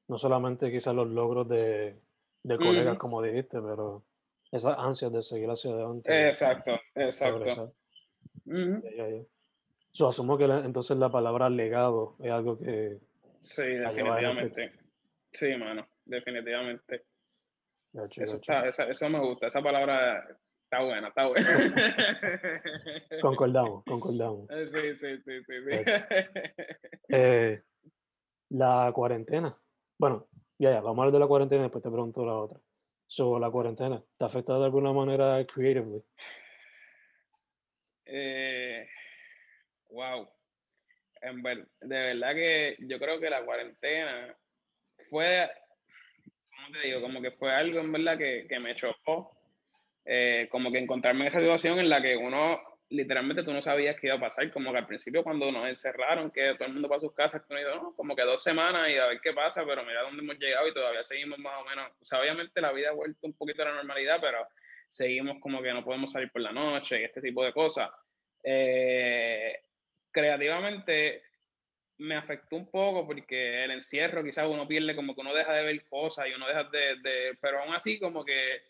no 0.08 0.18
solamente 0.18 0.72
quizás 0.72 0.96
los 0.96 1.08
logros 1.08 1.48
de, 1.48 1.96
de 2.44 2.58
colegas, 2.58 2.98
como 2.98 3.22
dijiste, 3.22 3.62
pero 3.62 4.04
esas 4.52 4.78
ansias 4.78 5.12
de 5.12 5.22
seguir 5.22 5.50
hacia 5.50 5.72
adelante. 5.72 6.28
Exacto, 6.28 6.80
exacto. 6.96 7.74
Yo 9.94 10.08
asumo 10.08 10.38
que 10.38 10.46
entonces 10.46 10.98
la 10.98 11.10
palabra 11.10 11.50
legado 11.50 12.16
es 12.20 12.32
algo 12.32 12.58
que... 12.58 13.00
Sí, 13.42 13.64
definitivamente. 13.64 14.72
Sí, 15.32 15.56
mano, 15.56 15.88
definitivamente. 16.06 17.06
eso, 17.94 19.10
me 19.10 19.20
gusta, 19.20 19.48
esa 19.48 19.62
palabra 19.62 20.28
está 20.64 20.84
buena, 20.84 21.08
está 21.08 21.28
buena. 21.28 21.48
concordamos, 23.22 23.84
concordamos. 23.86 24.48
Sí, 24.72 24.96
sí, 24.96 25.18
sí, 25.18 25.44
sí. 25.44 25.54
sí. 25.68 25.92
Eh, 27.10 27.62
la 28.50 28.92
cuarentena. 28.94 29.56
Bueno, 29.98 30.28
ya, 30.60 30.72
ya, 30.72 30.82
vamos 30.82 31.00
a 31.00 31.02
hablar 31.02 31.14
de 31.14 31.20
la 31.20 31.28
cuarentena 31.28 31.62
y 31.62 31.64
después 31.64 31.84
te 31.84 31.90
pregunto 31.90 32.26
la 32.26 32.36
otra. 32.36 32.60
Sobre 33.08 33.42
la 33.42 33.50
cuarentena, 33.50 34.04
¿te 34.18 34.24
ha 34.24 34.28
afectado 34.28 34.60
de 34.60 34.66
alguna 34.66 34.94
manera 34.94 35.44
creatively? 35.46 36.04
Eh, 38.06 38.88
wow. 39.90 40.28
De 41.22 41.66
verdad 41.82 42.34
que 42.34 42.78
yo 42.80 43.00
creo 43.00 43.20
que 43.20 43.30
la 43.30 43.44
cuarentena 43.44 44.38
fue, 45.10 45.50
¿cómo 46.56 46.72
te 46.72 46.88
digo? 46.88 47.02
Como 47.02 47.22
que 47.22 47.32
fue 47.32 47.52
algo 47.52 47.80
en 47.80 47.92
verdad 47.92 48.18
que, 48.18 48.46
que 48.48 48.60
me 48.60 48.76
chocó. 48.76 49.32
Eh, 50.06 50.48
como 50.50 50.72
que 50.72 50.80
encontrarme 50.80 51.22
en 51.22 51.28
esa 51.28 51.40
situación 51.40 51.78
en 51.80 51.90
la 51.90 52.02
que 52.02 52.18
uno, 52.18 52.58
literalmente 52.90 53.44
tú 53.44 53.54
no 53.54 53.62
sabías 53.62 53.96
qué 54.00 54.08
iba 54.08 54.16
a 54.16 54.20
pasar. 54.20 54.52
Como 54.52 54.72
que 54.72 54.80
al 54.80 54.88
principio 54.88 55.24
cuando 55.24 55.52
nos 55.52 55.68
encerraron, 55.68 56.32
que 56.32 56.56
todo 56.56 56.68
el 56.68 56.74
mundo 56.74 56.90
para 56.90 57.00
sus 57.00 57.14
casas, 57.14 57.44
que 57.48 57.56
dijo, 57.56 57.76
no, 57.76 57.96
como 57.96 58.16
que 58.16 58.24
dos 58.24 58.42
semanas 58.42 58.90
y 58.90 58.98
a 58.98 59.08
ver 59.08 59.20
qué 59.22 59.34
pasa, 59.34 59.64
pero 59.66 59.84
mira 59.84 60.02
dónde 60.02 60.24
hemos 60.24 60.38
llegado 60.38 60.68
y 60.68 60.74
todavía 60.74 61.04
seguimos 61.04 61.40
más 61.40 61.62
o 61.62 61.66
menos. 61.66 61.92
O 62.02 62.06
sea, 62.06 62.20
obviamente 62.20 62.62
la 62.62 62.72
vida 62.72 62.90
ha 62.90 62.94
vuelto 62.94 63.28
un 63.28 63.34
poquito 63.34 63.62
a 63.62 63.66
la 63.66 63.76
normalidad, 63.76 64.18
pero 64.22 64.48
seguimos 64.90 65.38
como 65.40 65.62
que 65.62 65.72
no 65.72 65.84
podemos 65.84 66.12
salir 66.12 66.32
por 66.32 66.42
la 66.42 66.52
noche 66.52 67.00
y 67.00 67.04
este 67.04 67.22
tipo 67.22 67.44
de 67.44 67.54
cosas. 67.54 67.92
Eh, 68.44 69.60
creativamente 70.12 71.24
me 72.00 72.16
afectó 72.16 72.56
un 72.56 72.72
poco 72.72 73.06
porque 73.06 73.66
el 73.66 73.72
encierro 73.72 74.24
quizás 74.24 74.48
uno 74.48 74.68
pierde 74.68 74.96
como 74.96 75.14
que 75.14 75.22
uno 75.22 75.34
deja 75.34 75.54
de 75.54 75.64
ver 75.64 75.86
cosas 75.90 76.28
y 76.28 76.34
uno 76.34 76.48
deja 76.48 76.64
de, 76.64 76.96
de, 77.02 77.38
pero 77.42 77.60
aún 77.62 77.74
así 77.74 78.00
como 78.00 78.24
que 78.24 78.62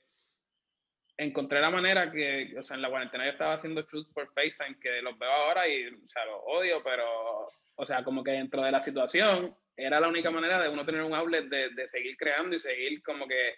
encontré 1.20 1.60
la 1.60 1.70
manera 1.70 2.10
que, 2.10 2.56
o 2.58 2.64
sea, 2.64 2.76
en 2.76 2.82
la 2.82 2.90
cuarentena 2.90 3.26
yo 3.26 3.32
estaba 3.32 3.54
haciendo 3.54 3.82
shoots 3.82 4.10
por 4.14 4.32
FaceTime 4.34 4.80
que 4.80 5.02
los 5.02 5.20
veo 5.20 5.30
ahora 5.30 5.68
y, 5.68 5.88
o 5.88 6.08
sea, 6.08 6.26
los 6.26 6.42
odio, 6.46 6.82
pero, 6.82 7.48
o 7.76 7.86
sea, 7.86 8.04
como 8.06 8.24
que 8.24 8.32
dentro 8.32 8.62
de 8.62 8.72
la 8.72 8.80
situación 8.80 9.54
era 9.76 10.00
la 10.00 10.08
única 10.08 10.32
manera 10.32 10.62
de 10.62 10.70
uno 10.70 10.86
tener 10.86 11.04
un 11.04 11.14
outlet 11.14 11.46
de, 11.50 11.70
de 11.72 11.88
seguir 11.88 12.16
creando 12.16 12.56
y 12.56 12.60
seguir 12.60 13.04
como 13.04 13.28
que 13.28 13.56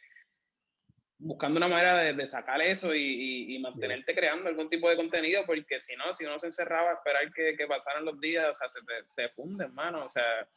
buscando 1.19 1.57
una 1.57 1.67
manera 1.67 1.97
de, 1.99 2.13
de 2.13 2.25
sacar 2.25 2.59
eso 2.63 2.95
y, 2.95 3.55
y, 3.55 3.59
mantenerte 3.59 4.15
creando 4.15 4.49
algún 4.49 4.67
tipo 4.67 4.89
de 4.89 4.95
contenido, 4.95 5.43
porque 5.45 5.79
si 5.79 5.95
no, 5.95 6.11
si 6.13 6.25
uno 6.25 6.39
se 6.39 6.47
encerraba 6.47 6.89
a 6.89 6.93
esperar 6.95 7.31
que, 7.31 7.55
que 7.55 7.67
pasaran 7.67 8.05
los 8.05 8.19
días, 8.19 8.49
o 8.49 8.55
sea, 8.55 8.69
se 8.69 8.79
te, 8.81 8.93
te 9.15 9.29
funde, 9.33 9.65
hermano, 9.65 10.05
o 10.05 10.09
sea, 10.09 10.47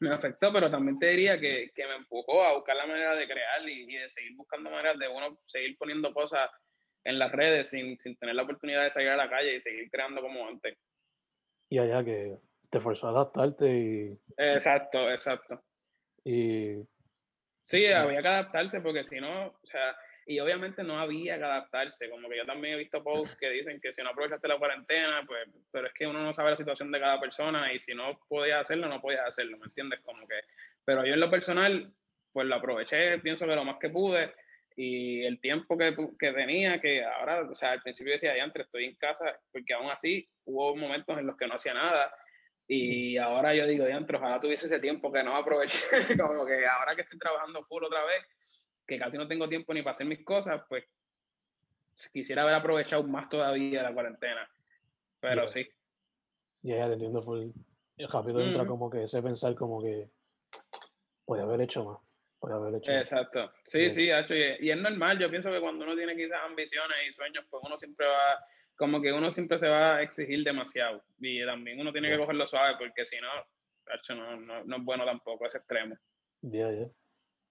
me 0.00 0.14
afectó, 0.14 0.52
pero 0.52 0.70
también 0.70 0.98
te 0.98 1.06
diría 1.06 1.38
que, 1.38 1.70
que 1.74 1.86
me 1.86 1.96
empujó 1.96 2.42
a 2.42 2.54
buscar 2.54 2.76
la 2.76 2.86
manera 2.86 3.14
de 3.14 3.26
crear 3.26 3.68
y, 3.68 3.82
y, 3.84 3.96
de 3.96 4.08
seguir 4.08 4.36
buscando 4.36 4.70
maneras 4.70 4.98
de 4.98 5.08
uno 5.08 5.38
seguir 5.44 5.76
poniendo 5.78 6.12
cosas 6.12 6.50
en 7.04 7.18
las 7.18 7.32
redes 7.32 7.70
sin, 7.70 7.98
sin 7.98 8.16
tener 8.16 8.34
la 8.34 8.42
oportunidad 8.42 8.84
de 8.84 8.90
salir 8.90 9.10
a 9.10 9.16
la 9.16 9.30
calle 9.30 9.56
y 9.56 9.60
seguir 9.60 9.90
creando 9.90 10.20
como 10.20 10.46
antes. 10.46 10.76
Y 11.68 11.78
allá 11.78 12.04
que 12.04 12.36
te 12.70 12.80
forzó 12.80 13.08
a 13.08 13.10
adaptarte 13.10 13.66
y... 13.66 14.18
Exacto, 14.36 15.10
exacto. 15.10 15.62
Y 16.24 16.82
Sí, 17.66 17.84
había 17.86 18.22
que 18.22 18.28
adaptarse 18.28 18.80
porque 18.80 19.02
si 19.02 19.20
no, 19.20 19.48
o 19.48 19.66
sea, 19.66 19.96
y 20.28 20.40
obviamente 20.40 20.82
no 20.82 20.98
había 20.98 21.38
que 21.38 21.44
adaptarse, 21.44 22.10
como 22.10 22.28
que 22.28 22.38
yo 22.38 22.44
también 22.44 22.74
he 22.74 22.78
visto 22.78 23.02
posts 23.02 23.38
que 23.38 23.48
dicen 23.48 23.80
que 23.80 23.92
si 23.92 24.02
no 24.02 24.10
aprovechaste 24.10 24.48
la 24.48 24.58
cuarentena, 24.58 25.22
pues, 25.24 25.48
pero 25.70 25.86
es 25.86 25.94
que 25.94 26.04
uno 26.04 26.20
no 26.20 26.32
sabe 26.32 26.50
la 26.50 26.56
situación 26.56 26.90
de 26.90 26.98
cada 26.98 27.20
persona 27.20 27.72
y 27.72 27.78
si 27.78 27.94
no 27.94 28.18
podías 28.28 28.62
hacerlo, 28.62 28.88
no 28.88 29.00
podías 29.00 29.24
hacerlo, 29.24 29.56
¿me 29.56 29.66
entiendes? 29.66 30.00
Como 30.00 30.26
que, 30.26 30.40
pero 30.84 31.06
yo 31.06 31.14
en 31.14 31.20
lo 31.20 31.30
personal, 31.30 31.92
pues 32.32 32.46
lo 32.46 32.56
aproveché, 32.56 33.20
pienso 33.20 33.46
que 33.46 33.54
lo 33.54 33.64
más 33.64 33.76
que 33.78 33.88
pude 33.88 34.34
y 34.74 35.24
el 35.24 35.40
tiempo 35.40 35.78
que, 35.78 35.94
que 36.18 36.32
tenía, 36.32 36.80
que 36.80 37.04
ahora, 37.04 37.42
o 37.48 37.54
sea, 37.54 37.70
al 37.70 37.82
principio 37.82 38.14
decía, 38.14 38.36
ya 38.36 38.42
entre 38.42 38.64
estoy 38.64 38.84
en 38.84 38.96
casa, 38.96 39.38
porque 39.52 39.74
aún 39.74 39.90
así 39.90 40.28
hubo 40.44 40.74
momentos 40.74 41.16
en 41.16 41.26
los 41.28 41.36
que 41.36 41.46
no 41.46 41.54
hacía 41.54 41.72
nada 41.72 42.12
y 42.68 43.16
ahora 43.16 43.54
yo 43.54 43.64
digo, 43.66 43.86
diantro, 43.86 44.18
ojalá 44.18 44.40
tuviese 44.40 44.66
ese 44.66 44.80
tiempo 44.80 45.12
que 45.12 45.22
no 45.22 45.36
aproveché, 45.36 45.78
como 46.20 46.44
que 46.44 46.66
ahora 46.66 46.96
que 46.96 47.02
estoy 47.02 47.18
trabajando 47.18 47.62
full 47.62 47.84
otra 47.84 48.04
vez, 48.04 48.24
que 48.86 48.98
casi 48.98 49.16
no 49.18 49.26
tengo 49.26 49.48
tiempo 49.48 49.74
ni 49.74 49.82
para 49.82 49.92
hacer 49.92 50.06
mis 50.06 50.24
cosas, 50.24 50.62
pues 50.68 50.84
quisiera 52.12 52.42
haber 52.42 52.54
aprovechado 52.54 53.02
más 53.04 53.28
todavía 53.28 53.82
la 53.82 53.92
cuarentena. 53.92 54.48
Pero 55.20 55.46
sí. 55.48 55.66
Ya, 56.62 56.78
ya 56.78 56.86
te 56.88 56.92
entiendo. 56.94 57.22
Full. 57.22 57.50
Rápido 57.98 58.40
entra 58.42 58.62
Ujú. 58.62 58.70
como 58.70 58.90
que 58.90 59.04
ese 59.04 59.22
pensar 59.22 59.54
como 59.54 59.82
que 59.82 60.10
puede 61.24 61.42
haber 61.42 61.62
hecho 61.62 61.84
más. 61.84 61.98
Puede 62.38 62.54
haber 62.54 62.74
hecho 62.76 62.92
más. 62.92 63.00
Exacto. 63.00 63.50
Sí, 63.64 63.90
Sí. 63.90 64.08
sí, 64.08 64.34
y, 64.60 64.70
es 64.70 64.76
normal. 64.76 65.18
Yo 65.18 65.30
pienso 65.30 65.50
que 65.50 65.60
cuando 65.60 65.84
uno 65.84 65.96
tiene 65.96 66.14
quizás 66.14 66.40
ambiciones 66.44 66.96
y 67.08 67.12
sueños, 67.12 67.44
pues 67.50 67.62
uno 67.64 67.76
siempre 67.76 68.06
va, 68.06 68.44
como 68.76 69.00
que 69.00 69.12
uno 69.12 69.30
siempre 69.30 69.58
se 69.58 69.68
va 69.68 69.96
a 69.96 70.02
exigir 70.02 70.44
demasiado. 70.44 71.02
Y 71.18 71.42
también 71.44 71.80
uno 71.80 71.92
tiene 71.92 72.08
que 72.08 72.14
Sí. 72.16 72.20
cogerlo 72.20 72.46
suave, 72.46 72.74
porque 72.78 73.04
si 73.04 73.16
no, 73.20 73.28
no, 74.14 74.36
no, 74.36 74.64
no 74.64 74.76
es 74.76 74.84
bueno 74.84 75.04
tampoco 75.06 75.46
ese 75.46 75.58
extremo. 75.58 75.96
Ya, 76.42 76.70
ya. 76.70 76.86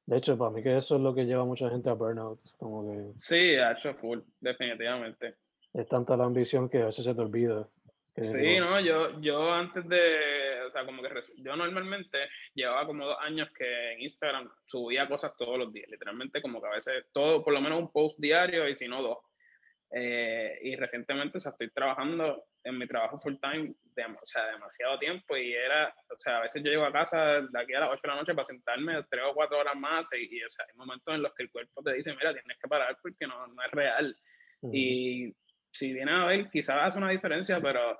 De 0.05 0.17
hecho, 0.17 0.37
para 0.37 0.51
mí 0.51 0.61
que 0.61 0.77
eso 0.77 0.95
es 0.95 1.01
lo 1.01 1.13
que 1.15 1.25
lleva 1.25 1.41
a 1.41 1.45
mucha 1.45 1.69
gente 1.69 1.89
a 1.89 1.93
burnout. 1.93 2.39
Como 2.57 2.87
que 2.91 3.13
Sí, 3.19 3.55
hacho, 3.55 3.95
full, 3.95 4.19
definitivamente. 4.39 5.35
es 5.73 5.87
tanta 5.87 6.15
la 6.15 6.25
ambición 6.25 6.69
que 6.69 6.81
a 6.81 6.85
veces 6.85 7.05
se 7.05 7.13
te 7.15 7.21
olvida. 7.21 7.67
Sí, 8.15 8.59
no- 8.59 8.79
yo, 8.79 9.19
yo 9.19 9.51
antes 9.51 9.85
de, 9.89 10.61
o 10.67 10.71
sea, 10.71 10.85
como 10.85 11.01
que 11.01 11.09
yo 11.43 11.55
normalmente 11.57 12.17
llevaba 12.53 12.85
como 12.85 13.05
dos 13.05 13.17
años 13.19 13.49
que 13.57 13.91
en 13.93 14.01
Instagram 14.03 14.49
subía 14.67 15.09
cosas 15.09 15.33
todos 15.37 15.57
los 15.59 15.73
días, 15.73 15.89
literalmente 15.89 16.41
como 16.41 16.61
que 16.61 16.67
a 16.67 16.71
veces 16.75 17.07
todo, 17.11 17.43
por 17.43 17.53
lo 17.53 17.59
menos 17.59 17.77
un 17.79 17.91
post 17.91 18.17
diario 18.19 18.69
y 18.69 18.77
si 18.77 18.87
no 18.87 19.01
dos. 19.01 19.17
Eh, 19.91 20.59
y 20.63 20.75
recientemente, 20.77 21.39
o 21.39 21.41
sea, 21.41 21.51
estoy 21.51 21.69
trabajando 21.71 22.45
en 22.65 22.77
mi 22.77 22.87
trabajo 22.87 23.19
full 23.19 23.35
time, 23.41 23.73
de- 23.95 24.03
o 24.05 24.25
sea, 24.25 24.47
demasiado 24.47 24.99
tiempo 24.99 25.37
y 25.37 25.53
era, 25.53 25.93
o 26.09 26.17
sea, 26.17 26.39
a 26.39 26.41
veces 26.41 26.61
yo 26.63 26.71
llego 26.71 26.83
a 26.85 26.91
casa 26.91 27.41
de 27.41 27.59
aquí 27.59 27.73
a 27.73 27.79
las 27.79 27.89
8 27.89 28.01
de 28.03 28.07
la 28.09 28.15
noche 28.15 28.33
para 28.33 28.45
sentarme 28.47 29.03
tres 29.09 29.23
o 29.25 29.33
cuatro 29.33 29.59
horas 29.59 29.75
más 29.75 30.11
y, 30.13 30.27
y, 30.37 30.43
o 30.43 30.49
sea, 30.49 30.65
hay 30.67 30.75
momentos 30.75 31.13
en 31.15 31.21
los 31.21 31.33
que 31.33 31.43
el 31.43 31.51
cuerpo 31.51 31.81
te 31.83 31.93
dice, 31.93 32.13
mira, 32.15 32.33
tienes 32.33 32.57
que 32.61 32.67
parar 32.67 32.97
porque 33.01 33.25
no, 33.27 33.47
no 33.47 33.63
es 33.63 33.71
real. 33.71 34.17
Y 34.73 35.33
si 35.71 35.93
viene 35.93 36.11
a 36.11 36.25
ver, 36.25 36.49
quizás 36.49 36.77
hace 36.81 36.97
una 36.97 37.11
diferencia, 37.11 37.61
pero 37.61 37.99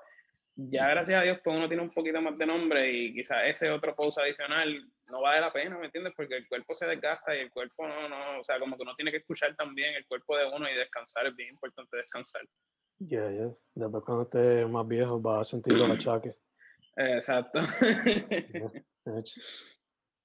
ya 0.56 0.88
gracias 0.88 1.20
a 1.20 1.22
Dios, 1.22 1.38
pues 1.44 1.54
uno 1.56 1.68
tiene 1.68 1.82
un 1.82 1.90
poquito 1.90 2.20
más 2.20 2.36
de 2.38 2.46
nombre 2.46 2.90
y 2.90 3.14
quizás 3.14 3.44
ese 3.46 3.70
otro 3.70 3.94
post 3.94 4.18
adicional 4.18 4.84
no 5.10 5.20
vale 5.20 5.42
la 5.42 5.52
pena, 5.52 5.78
¿me 5.78 5.86
entiendes? 5.86 6.14
Porque 6.16 6.36
el 6.38 6.48
cuerpo 6.48 6.74
se 6.74 6.86
desgasta 6.86 7.36
y 7.36 7.40
el 7.40 7.50
cuerpo 7.50 7.86
no, 7.86 8.08
no, 8.08 8.40
o 8.40 8.44
sea, 8.44 8.58
como 8.58 8.76
que 8.76 8.82
uno 8.82 8.94
tiene 8.96 9.10
que 9.10 9.18
escuchar 9.18 9.54
también 9.54 9.94
el 9.94 10.06
cuerpo 10.06 10.36
de 10.36 10.46
uno 10.46 10.68
y 10.68 10.74
descansar, 10.74 11.26
es 11.26 11.36
bien 11.36 11.50
importante 11.50 11.96
descansar. 11.98 12.42
Ya, 12.98 13.30
ya. 13.30 13.50
Después 13.74 14.04
cuando 14.04 14.22
estés 14.24 14.68
más 14.68 14.86
viejo 14.88 15.20
vas 15.20 15.40
a 15.48 15.50
sentir 15.50 15.74
los 15.74 15.90
achaques. 15.90 16.34
Exacto. 16.96 17.60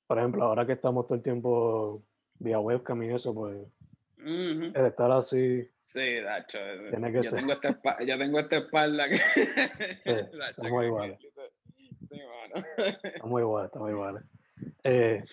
Por 0.08 0.18
ejemplo, 0.18 0.44
ahora 0.44 0.66
que 0.66 0.74
estamos 0.74 1.06
todo 1.08 1.16
el 1.16 1.22
tiempo 1.22 2.04
vía 2.40 2.60
webcam 2.60 3.04
y 3.04 3.14
eso, 3.14 3.34
pues 3.34 3.58
Ujú. 4.20 4.72
el 4.74 4.86
estar 4.86 5.12
así, 5.12 5.68
Sí, 5.84 6.22
Dacho. 6.22 6.58
Tiene 6.90 7.12
que 7.12 7.18
yo, 7.18 7.24
ser. 7.24 7.40
tengo 7.40 7.54
esta 7.54 8.04
yo 8.06 8.18
tengo 8.18 8.40
esta 8.40 8.58
espalda 8.58 9.10
que... 9.10 9.18
Dacho, 9.18 10.30
estamos 10.50 10.86
iguales. 10.86 11.20
Sí, 12.10 12.18
mano. 12.20 12.66
estamos 13.04 13.42
igual, 13.42 13.66
estamos 13.66 13.90
iguales. 13.90 14.24
Eh, 14.84 15.24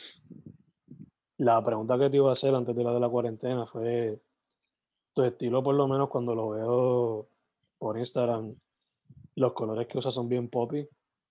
la 1.39 1.65
pregunta 1.65 1.99
que 1.99 2.11
te 2.11 2.17
iba 2.17 2.31
a 2.31 2.33
hacer 2.33 2.55
antes 2.55 2.75
de 2.75 2.83
la 2.83 2.93
de 2.93 3.01
la 3.01 3.09
cuarentena 3.09 3.67
fue 3.67 4.19
tu 5.19 5.25
estilo, 5.25 5.65
por 5.65 5.75
lo 5.75 5.89
menos 5.89 6.09
cuando 6.09 6.33
lo 6.33 6.51
veo 6.51 7.29
por 7.77 7.99
Instagram, 7.99 8.55
los 9.35 9.53
colores 9.53 9.89
que 9.89 9.99
usas 9.99 10.15
son 10.15 10.29
bien 10.29 10.49
poppy, 10.49 10.87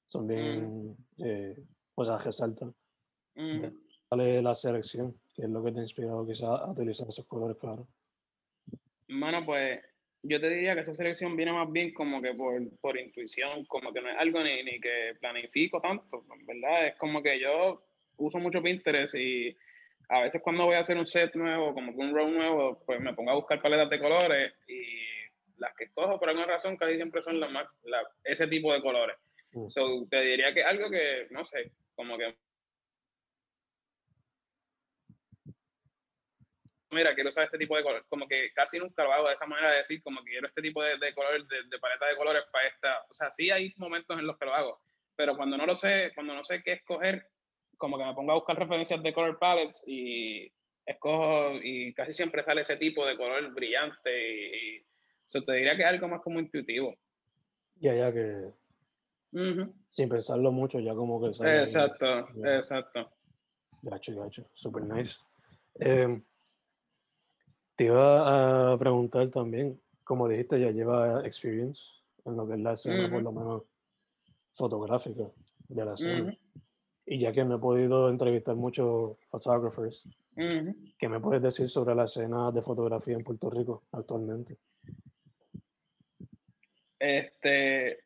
son 0.08 0.27
bien, 0.27 0.94
eh, 1.24 1.56
o 1.96 2.03
sea, 2.03 2.17
resaltan. 2.17 2.75
¿Cuál 3.34 4.22
es 4.22 4.44
la 4.44 4.56
selección? 4.56 5.17
¿Qué 5.34 5.44
es 5.44 5.50
lo 5.50 5.63
que 5.63 5.72
te 5.72 5.79
ha 5.79 5.84
inspirado 5.84 6.27
quizás 6.27 6.50
a 6.50 6.70
utilizar 6.70 7.08
esos 7.08 7.25
colores 7.27 7.56
claros? 7.56 7.88
Mano, 9.08 9.46
pues 9.46 9.79
yo 10.22 10.41
te 10.41 10.50
diría 10.50 10.75
que 10.75 10.82
esa 10.82 10.94
selección 10.94 11.38
viene 11.38 11.53
más 11.53 11.72
bien 11.72 11.94
como 11.94 12.22
que 12.22 12.34
por, 12.34 12.62
por 12.82 13.00
intuición, 13.00 13.63
como 13.67 13.94
que 13.94 14.01
no 14.01 14.10
es 14.10 14.17
algo 14.17 14.44
ni, 14.44 14.63
ni 14.63 14.82
que 14.82 15.15
planifico 15.22 15.79
tanto, 15.79 16.25
¿verdad? 16.46 16.88
Es 16.88 16.96
como 16.98 17.24
que 17.24 17.39
yo 17.39 17.82
uso 18.17 18.38
mucho 18.38 18.62
Pinterest 18.62 19.15
y 19.15 19.56
a 20.09 20.21
veces 20.21 20.41
cuando 20.41 20.65
voy 20.65 20.75
a 20.75 20.79
hacer 20.79 20.97
un 20.97 21.07
set 21.07 21.35
nuevo, 21.35 21.73
como 21.73 21.91
que 21.91 21.99
un 21.99 22.15
row 22.15 22.29
nuevo, 22.29 22.82
pues 22.86 22.99
me 22.99 23.13
pongo 23.13 23.32
a 23.32 23.36
buscar 23.36 23.62
paletas 23.62 23.89
de 23.89 23.99
colores 23.99 24.53
y 24.67 24.97
las 25.58 25.75
que 25.75 25.86
escojo 25.86 26.19
por 26.19 26.29
alguna 26.29 26.47
razón 26.47 26.77
casi 26.77 26.95
siempre 26.95 27.21
son 27.21 27.39
las 27.39 27.51
más, 27.51 27.67
la- 27.84 28.08
ese 28.23 28.47
tipo 28.47 28.71
de 28.73 28.82
colores. 28.82 29.17
Mm. 29.51 29.67
So, 29.69 30.05
te 30.10 30.21
diría 30.21 30.53
que 30.53 30.63
algo 30.63 30.89
que, 30.89 31.27
no 31.32 31.43
sé, 31.45 31.71
como 31.95 32.17
que 32.17 32.36
mira, 36.91 37.13
quiero 37.13 37.29
usar 37.29 37.45
este 37.45 37.58
tipo 37.58 37.75
de 37.75 37.84
color. 37.84 38.05
Como 38.08 38.27
que 38.27 38.51
casi 38.53 38.79
nunca 38.79 39.03
lo 39.03 39.13
hago 39.13 39.27
de 39.27 39.34
esa 39.34 39.45
manera 39.45 39.71
de 39.71 39.77
decir, 39.77 40.01
como 40.01 40.23
que 40.23 40.32
quiero 40.32 40.47
este 40.47 40.62
tipo 40.62 40.82
de, 40.82 40.97
de 40.97 41.13
color, 41.13 41.45
de, 41.47 41.63
de 41.63 41.79
paleta 41.79 42.08
de 42.08 42.15
colores 42.15 42.43
para 42.51 42.67
esta. 42.67 43.01
O 43.10 43.13
sea, 43.13 43.32
sí 43.32 43.51
hay 43.51 43.73
momentos 43.77 44.17
en 44.17 44.25
los 44.25 44.38
que 44.38 44.45
lo 44.45 44.53
hago, 44.53 44.82
pero 45.15 45.36
cuando 45.36 45.58
no 45.58 45.65
lo 45.65 45.75
sé, 45.75 46.12
cuando 46.15 46.34
no 46.34 46.43
sé 46.43 46.62
qué 46.63 46.73
escoger, 46.73 47.27
como 47.77 47.97
que 47.97 48.05
me 48.05 48.13
pongo 48.13 48.31
a 48.31 48.35
buscar 48.35 48.57
referencias 48.57 49.01
de 49.01 49.13
color 49.13 49.37
palettes 49.39 49.83
y 49.87 50.51
escojo, 50.85 51.55
y 51.61 51.93
casi 51.93 52.13
siempre 52.13 52.43
sale 52.43 52.61
ese 52.61 52.77
tipo 52.77 53.05
de 53.05 53.17
color 53.17 53.53
brillante. 53.53 54.09
Y, 54.09 54.77
y 54.79 54.85
so, 55.25 55.43
te 55.43 55.53
diría 55.53 55.75
que 55.75 55.83
es 55.83 55.87
algo 55.87 56.07
más 56.07 56.21
como 56.21 56.39
intuitivo. 56.39 56.95
Ya, 57.75 57.93
ya 57.93 58.11
que 58.11 58.51
sin 59.89 60.09
pensarlo 60.09 60.51
mucho, 60.51 60.79
ya 60.79 60.95
como 60.95 61.21
que 61.21 61.33
sale 61.33 61.49
ahí. 61.49 61.59
Exacto, 61.59 62.27
Ya. 62.35 62.57
exacto. 62.57 63.09
Gacho, 63.81 64.15
gacho, 64.15 64.49
super 64.53 64.83
nice. 64.83 65.15
Em, 65.75 66.23
te 67.75 67.85
iba 67.85 68.73
a 68.73 68.77
preguntar 68.77 69.29
también, 69.29 69.79
como 70.03 70.27
dijiste, 70.27 70.59
ya 70.59 70.71
lleva 70.71 71.25
experience 71.25 71.81
en 72.25 72.35
lo 72.35 72.47
que 72.47 72.55
es 72.55 72.59
la 72.59 72.73
escena, 72.73 73.09
por 73.09 73.21
lo 73.21 73.31
menos 73.31 73.63
fotográfica 74.55 75.29
de 75.69 75.85
la 75.85 75.93
escena. 75.93 76.35
Y 77.10 77.20
ya 77.20 77.32
que 77.32 77.46
me 77.46 77.56
he 77.56 77.58
podido 77.58 78.10
entrevistar 78.10 78.56
muchos 78.56 79.17
photographers, 79.30 80.04
ujú. 80.36 80.76
¿qué 81.00 81.08
me 81.08 81.22
puedes 81.22 81.41
decir 81.41 81.70
sobre 81.70 81.96
la 81.96 82.04
escena 82.04 82.52
de 82.52 82.62
fotografía 82.62 83.15
en 83.15 83.24
Puerto 83.24 83.50
Rico 83.50 83.84
actualmente? 83.93 84.58
Este, 87.00 88.00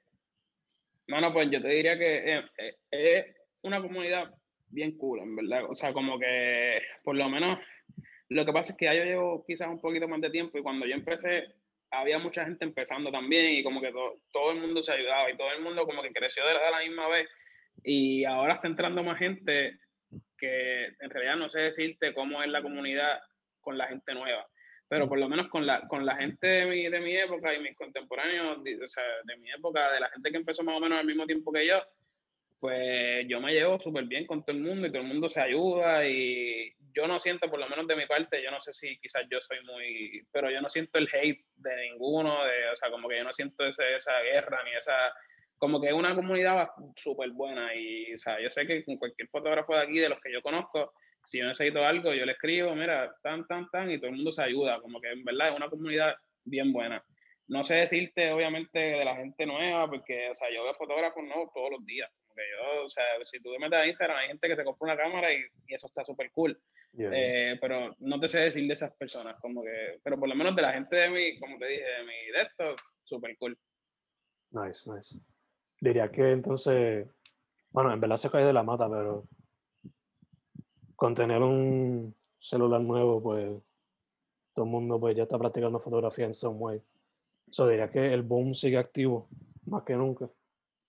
mano, 1.08 1.34
pues 1.34 1.50
yo 1.50 1.62
te 1.62 1.68
diría 1.70 1.98
que 1.98 2.38
eh, 2.38 2.44
eh, 2.60 2.76
es 2.92 3.26
una 3.64 3.82
comunidad 3.82 4.36
bien 4.70 4.98
cool, 4.98 5.20
en 5.20 5.36
verdad. 5.36 5.66
O 5.70 5.74
sea, 5.74 5.94
como 5.94 6.20
que 6.20 6.80
por 7.04 7.16
lo 7.16 7.28
menos 7.28 7.58
lo 8.30 8.46
que 8.46 8.54
pasa 8.54 8.72
es 8.74 8.78
que 8.78 8.86
ya 8.86 8.94
yo 8.94 9.04
llevo 9.04 9.44
quizás 9.46 9.68
un 9.68 9.82
poquito 9.82 10.08
más 10.08 10.22
de 10.22 10.30
tiempo 10.30 10.60
y 10.60 10.62
cuando 10.64 10.86
yo 10.86 10.94
empecé 10.94 11.56
había 11.90 12.20
mucha 12.20 12.46
gente 12.46 12.64
empezando 12.66 13.12
también 13.12 13.52
y 13.54 13.64
como 13.64 13.82
que 13.82 13.92
to- 13.92 14.22
todo 14.32 14.52
el 14.52 14.62
mundo 14.62 14.82
se 14.84 14.94
ayudaba 14.94 15.30
y 15.30 15.36
todo 15.36 15.52
el 15.52 15.62
mundo 15.64 15.86
como 15.86 16.02
que 16.04 16.14
creció 16.14 16.46
de 16.46 16.54
la, 16.54 16.64
de 16.66 16.72
la 16.72 16.80
misma 16.80 17.08
vez 17.10 17.28
y 17.84 18.26
ahora 18.26 18.56
está 18.56 18.68
entrando 18.68 19.04
más 19.04 19.18
gente 19.18 19.80
que 20.38 20.86
en 21.00 21.10
realidad 21.10 21.38
no 21.38 21.50
sé 21.50 21.60
decirte 21.60 22.14
cómo 22.14 22.44
es 22.44 22.50
la 22.50 22.62
comunidad 22.62 23.20
con 23.60 23.78
la 23.78 23.88
gente 23.88 24.14
nueva 24.14 24.46
pero 24.92 25.08
por 25.08 25.20
lo 25.20 25.30
menos 25.30 25.48
con 25.48 25.66
la, 25.66 25.88
con 25.88 26.06
la 26.06 26.18
gente 26.18 26.46
de 26.46 26.66
mi, 26.66 26.90
de 26.90 27.00
mi 27.00 27.16
época 27.16 27.56
y 27.56 27.62
mis 27.62 27.78
contemporáneos, 27.78 28.58
o 28.58 28.88
sea, 28.90 29.04
de 29.24 29.38
mi 29.38 29.50
época, 29.50 29.90
de 29.90 30.02
la 30.02 30.10
gente 30.10 30.30
que 30.30 30.36
empezó 30.36 30.64
más 30.64 30.76
o 30.76 30.82
menos 30.82 31.00
al 31.00 31.06
mismo 31.06 31.26
tiempo 31.26 31.50
que 31.50 31.66
yo, 31.66 31.82
pues 32.60 33.26
yo 33.26 33.40
me 33.40 33.54
llevo 33.54 33.80
súper 33.80 34.04
bien 34.04 34.28
con 34.28 34.44
todo 34.44 34.54
el 34.54 34.62
mundo 34.62 34.86
y 34.86 34.92
todo 34.92 35.02
el 35.02 35.08
mundo 35.08 35.30
se 35.30 35.40
ayuda 35.40 36.06
y 36.06 36.76
yo 36.94 37.08
no 37.08 37.22
siento, 37.22 37.50
por 37.50 37.62
lo 37.62 37.70
menos 37.70 37.88
de 37.88 37.96
mi 37.96 38.06
parte, 38.06 38.44
yo 38.44 38.52
no 38.52 38.60
sé 38.60 38.74
si 38.74 39.00
quizás 39.00 39.24
yo 39.32 39.40
soy 39.40 39.64
muy, 39.64 40.28
pero 40.30 40.52
yo 40.52 40.60
no 40.60 40.68
siento 40.68 40.98
el 41.00 41.08
hate 41.08 41.42
de 41.56 41.90
ninguno, 41.90 42.44
de, 42.44 42.72
o 42.74 42.76
sea, 42.76 42.92
como 42.92 43.08
que 43.08 43.18
yo 43.18 43.24
no 43.24 43.32
siento 43.32 43.66
ese, 43.66 43.96
esa 43.96 44.20
guerra 44.24 44.62
ni 44.66 44.72
esa, 44.72 45.14
como 45.62 45.80
que 45.80 45.90
es 45.90 45.94
una 45.94 46.16
comunidad 46.16 46.70
súper 46.96 47.30
buena 47.34 47.76
y, 47.76 48.16
o 48.16 48.18
sea, 48.18 48.42
yo 48.42 48.50
sé 48.50 48.66
que 48.66 48.84
con 48.84 48.98
cualquier 48.98 49.28
fotógrafo 49.28 49.76
de 49.76 49.84
aquí, 49.84 50.00
de 50.00 50.10
los 50.10 50.20
que 50.20 50.34
yo 50.34 50.42
conozco, 50.42 50.92
si 51.24 51.38
yo 51.38 51.46
necesito 51.46 51.86
algo, 51.86 52.16
yo 52.16 52.26
le 52.26 52.32
escribo, 52.32 52.74
mira, 52.74 53.14
tan, 53.22 53.46
tan, 53.46 53.70
tan, 53.70 53.92
y 53.92 54.00
todo 54.00 54.10
el 54.10 54.16
mundo 54.16 54.32
se 54.32 54.42
ayuda, 54.42 54.82
como 54.82 55.00
que 55.00 55.12
en 55.12 55.24
verdad 55.24 55.50
es 55.50 55.56
una 55.56 55.70
comunidad 55.70 56.16
bien 56.44 56.74
buena. 56.74 57.06
No 57.48 57.64
sé 57.64 57.76
decirte, 57.76 58.32
obviamente, 58.32 58.80
de 58.80 59.06
la 59.06 59.16
gente 59.16 59.46
nueva, 59.46 59.88
porque, 59.88 60.32
o 60.32 60.34
sea, 60.34 60.52
yo 60.52 60.64
veo 60.64 60.74
fotógrafos 60.74 61.24
nuevos 61.24 61.54
todos 61.54 61.70
los 61.70 61.86
días, 61.86 62.10
como 62.24 62.34
que 62.34 62.42
yo, 62.42 62.86
o 62.86 62.90
sea, 62.90 63.06
si 63.22 63.40
tú 63.40 63.54
te 63.54 63.60
metes 63.60 63.78
a 63.78 63.86
Instagram, 63.86 64.18
hay 64.18 64.28
gente 64.30 64.48
que 64.48 64.56
se 64.56 64.64
compra 64.64 64.94
una 64.94 64.98
cámara 64.98 65.32
y, 65.32 65.44
y 65.68 65.76
eso 65.76 65.86
está 65.86 66.04
súper 66.04 66.32
cool, 66.32 66.60
Yeah, 66.94 67.10
eh, 67.14 67.58
pero 67.62 67.96
no 68.00 68.20
te 68.20 68.28
sé 68.28 68.40
decir 68.40 68.68
de 68.68 68.74
esas 68.74 68.94
personas, 68.98 69.40
como 69.40 69.64
que, 69.64 70.02
pero 70.04 70.20
por 70.20 70.28
lo 70.28 70.36
menos 70.36 70.54
de 70.54 70.62
la 70.62 70.74
gente 70.74 70.94
de 70.98 71.10
mi, 71.10 71.40
como 71.40 71.58
te 71.58 71.66
dije, 71.68 71.84
de 71.84 72.04
mi 72.04 72.32
de 72.34 72.42
esto, 72.42 72.76
súper 73.06 73.38
cool. 73.38 73.58
Nice, 74.50 74.92
nice. 74.92 75.16
Diría 75.82 76.12
que 76.12 76.32
entonces, 76.32 77.10
bueno, 77.72 77.92
en 77.92 78.00
verdad 78.00 78.18
se 78.18 78.30
cae 78.30 78.46
de 78.46 78.54
la 78.54 78.64
mata, 78.64 78.90
pero 78.90 79.26
con 80.96 81.16
tener 81.16 81.42
un 81.42 82.16
celular 82.40 82.82
nuevo, 82.82 83.22
pues 83.22 83.62
todo 84.54 84.66
el 84.66 84.72
mundo 84.72 85.00
pues 85.00 85.16
ya 85.16 85.24
está 85.24 85.40
practicando 85.40 85.80
fotografía 85.80 86.26
en 86.26 86.34
some 86.34 86.58
way. 86.58 86.82
So 87.52 87.68
diría 87.68 87.92
que 87.92 88.14
el 88.14 88.22
boom 88.24 88.54
sigue 88.54 88.78
activo 88.78 89.28
más 89.66 89.84
que 89.84 89.96
nunca. 89.96 90.30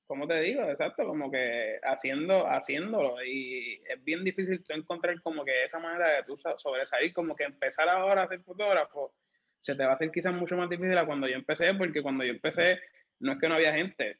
como 0.06 0.28
te 0.28 0.40
digo, 0.42 0.62
exacto, 0.64 1.06
como 1.06 1.30
que 1.30 1.78
haciendo, 1.82 2.46
haciéndolo 2.46 3.24
y 3.24 3.82
es 3.88 4.04
bien 4.04 4.24
difícil 4.24 4.62
tú 4.62 4.74
encontrar 4.74 5.20
como 5.22 5.44
que 5.44 5.64
esa 5.64 5.78
manera 5.78 6.08
de 6.16 6.22
tú 6.24 6.36
sa- 6.36 6.58
sobresalir, 6.58 7.14
como 7.14 7.34
que 7.34 7.44
empezar 7.44 7.88
ahora 7.88 8.24
a 8.24 8.28
ser 8.28 8.42
fotógrafo, 8.42 9.14
se 9.60 9.74
te 9.74 9.84
va 9.84 9.92
a 9.92 9.94
hacer 9.94 10.10
quizás 10.10 10.34
mucho 10.34 10.56
más 10.56 10.68
difícil 10.68 10.98
a 10.98 11.06
cuando 11.06 11.26
yo 11.28 11.36
empecé, 11.36 11.72
porque 11.74 12.02
cuando 12.02 12.24
yo 12.24 12.32
empecé 12.32 12.78
no 13.20 13.32
es 13.32 13.38
que 13.40 13.48
no 13.48 13.54
había 13.54 13.72
gente, 13.74 14.18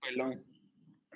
Perdón. 0.00 0.44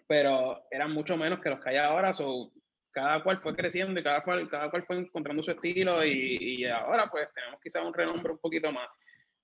Pero 0.07 0.64
eran 0.71 0.92
mucho 0.92 1.16
menos 1.16 1.40
que 1.40 1.51
los 1.51 1.61
que 1.61 1.71
hay 1.71 1.77
ahora. 1.77 2.12
So, 2.12 2.53
cada 2.92 3.23
cual 3.23 3.40
fue 3.40 3.57
creciendo 3.57 3.99
y 3.99 4.03
cada 4.03 4.23
cual, 4.23 4.49
cada 4.49 4.71
cual 4.71 4.85
fue 4.85 4.99
encontrando 4.99 5.42
su 5.42 5.51
estilo 5.51 6.05
y, 6.05 6.61
y 6.61 6.64
ahora 6.66 7.09
pues 7.11 7.29
tenemos 7.35 7.61
quizás 7.61 7.85
un 7.85 7.95
renombre 7.95 8.33
un 8.33 8.38
poquito 8.38 8.71
más. 8.71 8.88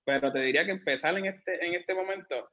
Pero 0.04 0.32
te 0.32 0.40
diría 0.40 0.64
que 0.64 0.72
empezar 0.72 1.16
en 1.18 1.26
este, 1.26 1.66
en 1.66 1.74
este 1.74 1.94
momento 1.94 2.50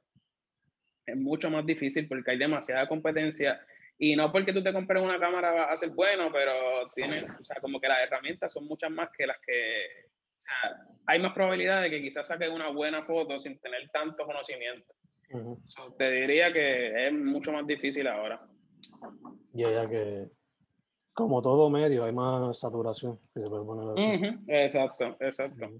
es 1.06 1.16
mucho 1.16 1.50
más 1.50 1.64
difícil 1.64 2.08
porque 2.08 2.32
hay 2.32 2.38
demasiada 2.38 2.88
competencia 2.88 3.60
y 3.98 4.14
no 4.16 4.30
porque 4.30 4.52
tú 4.52 4.62
te 4.62 4.72
compres 4.72 5.02
una 5.02 5.18
cámara 5.18 5.52
va 5.52 5.72
a 5.72 5.76
ser 5.76 5.90
bueno, 5.90 6.30
pero 6.30 6.90
tiene, 6.94 7.22
o 7.40 7.44
sea, 7.44 7.60
como 7.60 7.80
que 7.80 7.88
las 7.88 8.00
herramientas 8.00 8.52
son 8.52 8.66
muchas 8.66 8.90
más 8.90 9.08
que 9.16 9.26
las 9.26 9.38
que, 9.40 9.86
o 10.36 10.40
sea, 10.40 10.86
hay 11.06 11.18
más 11.18 11.32
probabilidad 11.32 11.82
de 11.82 11.90
que 11.90 12.02
quizás 12.02 12.28
saques 12.28 12.50
una 12.50 12.68
buena 12.68 13.04
foto 13.04 13.40
sin 13.40 13.58
tener 13.60 13.88
tanto 13.90 14.26
conocimiento. 14.26 14.92
Te 15.98 16.10
diría 16.10 16.52
que 16.52 17.06
es 17.06 17.12
mucho 17.12 17.52
más 17.52 17.66
difícil 17.66 18.06
ahora. 18.06 18.46
Y 19.52 19.62
ya 19.62 19.88
que, 19.88 20.28
como 21.12 21.42
todo 21.42 21.70
medio, 21.70 22.04
hay 22.04 22.12
más 22.12 22.58
saturación. 22.58 23.18
Exacto, 24.48 25.16
exacto. 25.20 25.70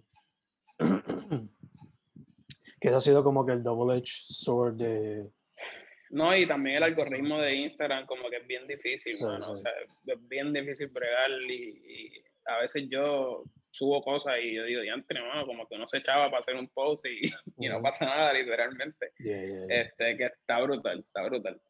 que 2.80 2.88
eso 2.88 2.96
ha 2.96 3.00
sido 3.00 3.24
como 3.24 3.46
que 3.46 3.52
el 3.52 3.62
double-edged 3.62 4.26
sword 4.28 4.74
de, 4.74 5.26
no, 6.10 6.36
y 6.36 6.46
también 6.46 6.76
el 6.76 6.82
algoritmo 6.84 7.38
de 7.38 7.56
Instagram 7.56 8.06
como 8.06 8.30
que 8.30 8.36
es 8.36 8.46
bien 8.46 8.66
difícil, 8.66 9.16
O 9.22 9.54
sea, 9.54 9.72
es 10.06 10.28
bien 10.28 10.52
difícil 10.52 10.88
bregar 10.88 11.30
y, 11.50 12.12
a 12.46 12.60
veces 12.60 12.88
yo 12.88 13.42
subo 13.76 14.02
cosas 14.02 14.34
y 14.42 14.54
yo 14.54 14.64
digo, 14.64 14.80
diantre, 14.80 15.20
mano, 15.20 15.46
como 15.46 15.66
que 15.66 15.74
uno 15.74 15.86
se 15.86 15.98
echaba 15.98 16.30
para 16.30 16.40
hacer 16.40 16.56
un 16.56 16.68
post 16.68 17.04
y, 17.06 17.30
no 17.70 17.82
pasa 17.82 18.06
nada, 18.06 18.32
literalmente. 18.32 19.12
Este, 19.18 20.16
que 20.16 20.26
está 20.26 20.60
brutal, 20.60 21.00
está 21.00 21.24
brutal. 21.24 21.60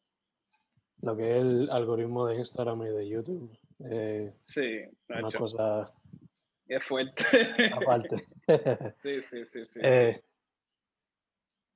Lo 1.01 1.15
que 1.15 1.29
es 1.29 1.37
el 1.37 1.69
algoritmo 1.69 2.25
de 2.27 2.37
Instagram 2.37 2.83
y 2.83 2.89
de 2.89 3.07
YouTube. 3.07 3.57
Eh, 3.91 4.33
sí, 4.47 4.81
una 5.09 5.31
cosa... 5.31 5.93
Es 6.67 6.83
fuerte. 6.83 7.23
Aparte. 7.73 8.25
sí, 8.97 9.21
sí, 9.21 9.45
sí, 9.45 9.65
sí. 9.65 9.79
Eh, 9.83 10.21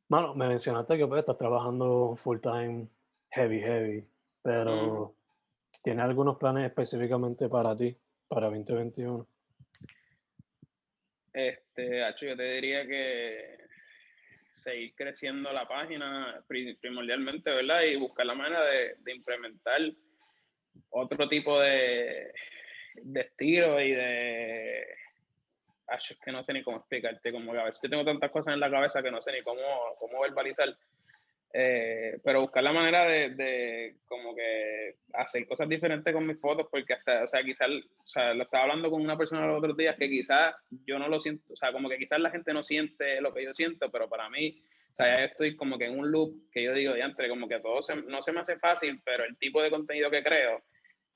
bueno, 0.09 0.35
me 0.35 0.47
mencionaste 0.49 0.97
que 0.97 1.07
pues, 1.07 1.19
estás 1.19 1.37
trabajando 1.37 2.17
full 2.17 2.39
time, 2.39 2.87
heavy, 3.29 3.61
heavy, 3.61 4.05
pero 4.41 5.15
¿tienes 5.83 6.03
algunos 6.03 6.37
planes 6.37 6.65
específicamente 6.65 7.47
para 7.47 7.75
ti, 7.75 7.95
para 8.27 8.47
2021? 8.47 9.25
Este, 11.33 12.03
Hacho, 12.03 12.25
yo 12.25 12.35
te 12.35 12.43
diría 12.43 12.85
que 12.85 13.57
seguir 14.53 14.93
creciendo 14.95 15.51
la 15.51 15.67
página 15.67 16.43
primordialmente, 16.47 17.49
¿verdad? 17.49 17.81
Y 17.83 17.95
buscar 17.95 18.25
la 18.25 18.35
manera 18.35 18.65
de, 18.65 19.13
implementar 19.13 19.79
otro 20.89 21.27
tipo 21.27 21.59
de, 21.59 22.31
de 23.01 23.21
estilo 23.21 23.81
y 23.81 23.93
de 23.93 24.87
es 25.93 26.17
que 26.23 26.31
no 26.31 26.43
sé 26.43 26.53
ni 26.53 26.63
cómo 26.63 26.77
explicarte, 26.77 27.31
como 27.31 27.51
que 27.51 27.59
a 27.59 27.65
veces 27.65 27.89
tengo 27.89 28.05
tantas 28.05 28.31
cosas 28.31 28.53
en 28.53 28.59
la 28.59 28.71
cabeza 28.71 29.01
que 29.01 29.11
no 29.11 29.21
sé 29.21 29.31
ni 29.31 29.41
cómo, 29.41 29.61
cómo 29.97 30.21
verbalizar. 30.21 30.75
Eh, 31.53 32.17
pero 32.23 32.41
buscar 32.41 32.63
la 32.63 32.71
manera 32.71 33.05
de, 33.05 33.31
de, 33.31 33.97
como 34.05 34.33
que 34.33 34.95
hacer 35.13 35.45
cosas 35.47 35.67
diferentes 35.67 36.13
con 36.13 36.25
mis 36.25 36.39
fotos, 36.39 36.67
porque 36.71 36.93
hasta, 36.93 37.23
o 37.23 37.27
sea, 37.27 37.43
quizás, 37.43 37.67
o 37.69 38.07
sea, 38.07 38.33
lo 38.33 38.43
estaba 38.43 38.63
hablando 38.63 38.89
con 38.89 39.01
una 39.01 39.17
persona 39.17 39.45
los 39.45 39.57
otros 39.57 39.75
días 39.75 39.97
que 39.97 40.09
quizás 40.09 40.55
yo 40.85 40.97
no 40.97 41.09
lo 41.09 41.19
siento, 41.19 41.51
o 41.51 41.55
sea, 41.55 41.73
como 41.73 41.89
que 41.89 41.97
quizás 41.97 42.19
la 42.19 42.31
gente 42.31 42.53
no 42.53 42.63
siente 42.63 43.19
lo 43.19 43.33
que 43.33 43.43
yo 43.43 43.53
siento, 43.53 43.91
pero 43.91 44.07
para 44.07 44.29
mí, 44.29 44.63
o 44.91 44.95
sea, 44.95 45.07
ya 45.07 45.25
estoy 45.25 45.57
como 45.57 45.77
que 45.77 45.85
en 45.85 45.99
un 45.99 46.09
loop 46.09 46.49
que 46.51 46.63
yo 46.63 46.73
digo, 46.73 46.95
entre 46.95 47.27
como 47.27 47.49
que 47.49 47.59
todo 47.59 47.79
no 48.07 48.21
se 48.21 48.31
me 48.31 48.39
hace 48.39 48.57
fácil, 48.57 49.01
pero 49.03 49.25
el 49.25 49.37
tipo 49.37 49.61
de 49.61 49.69
contenido 49.69 50.09
que 50.09 50.23
creo 50.23 50.63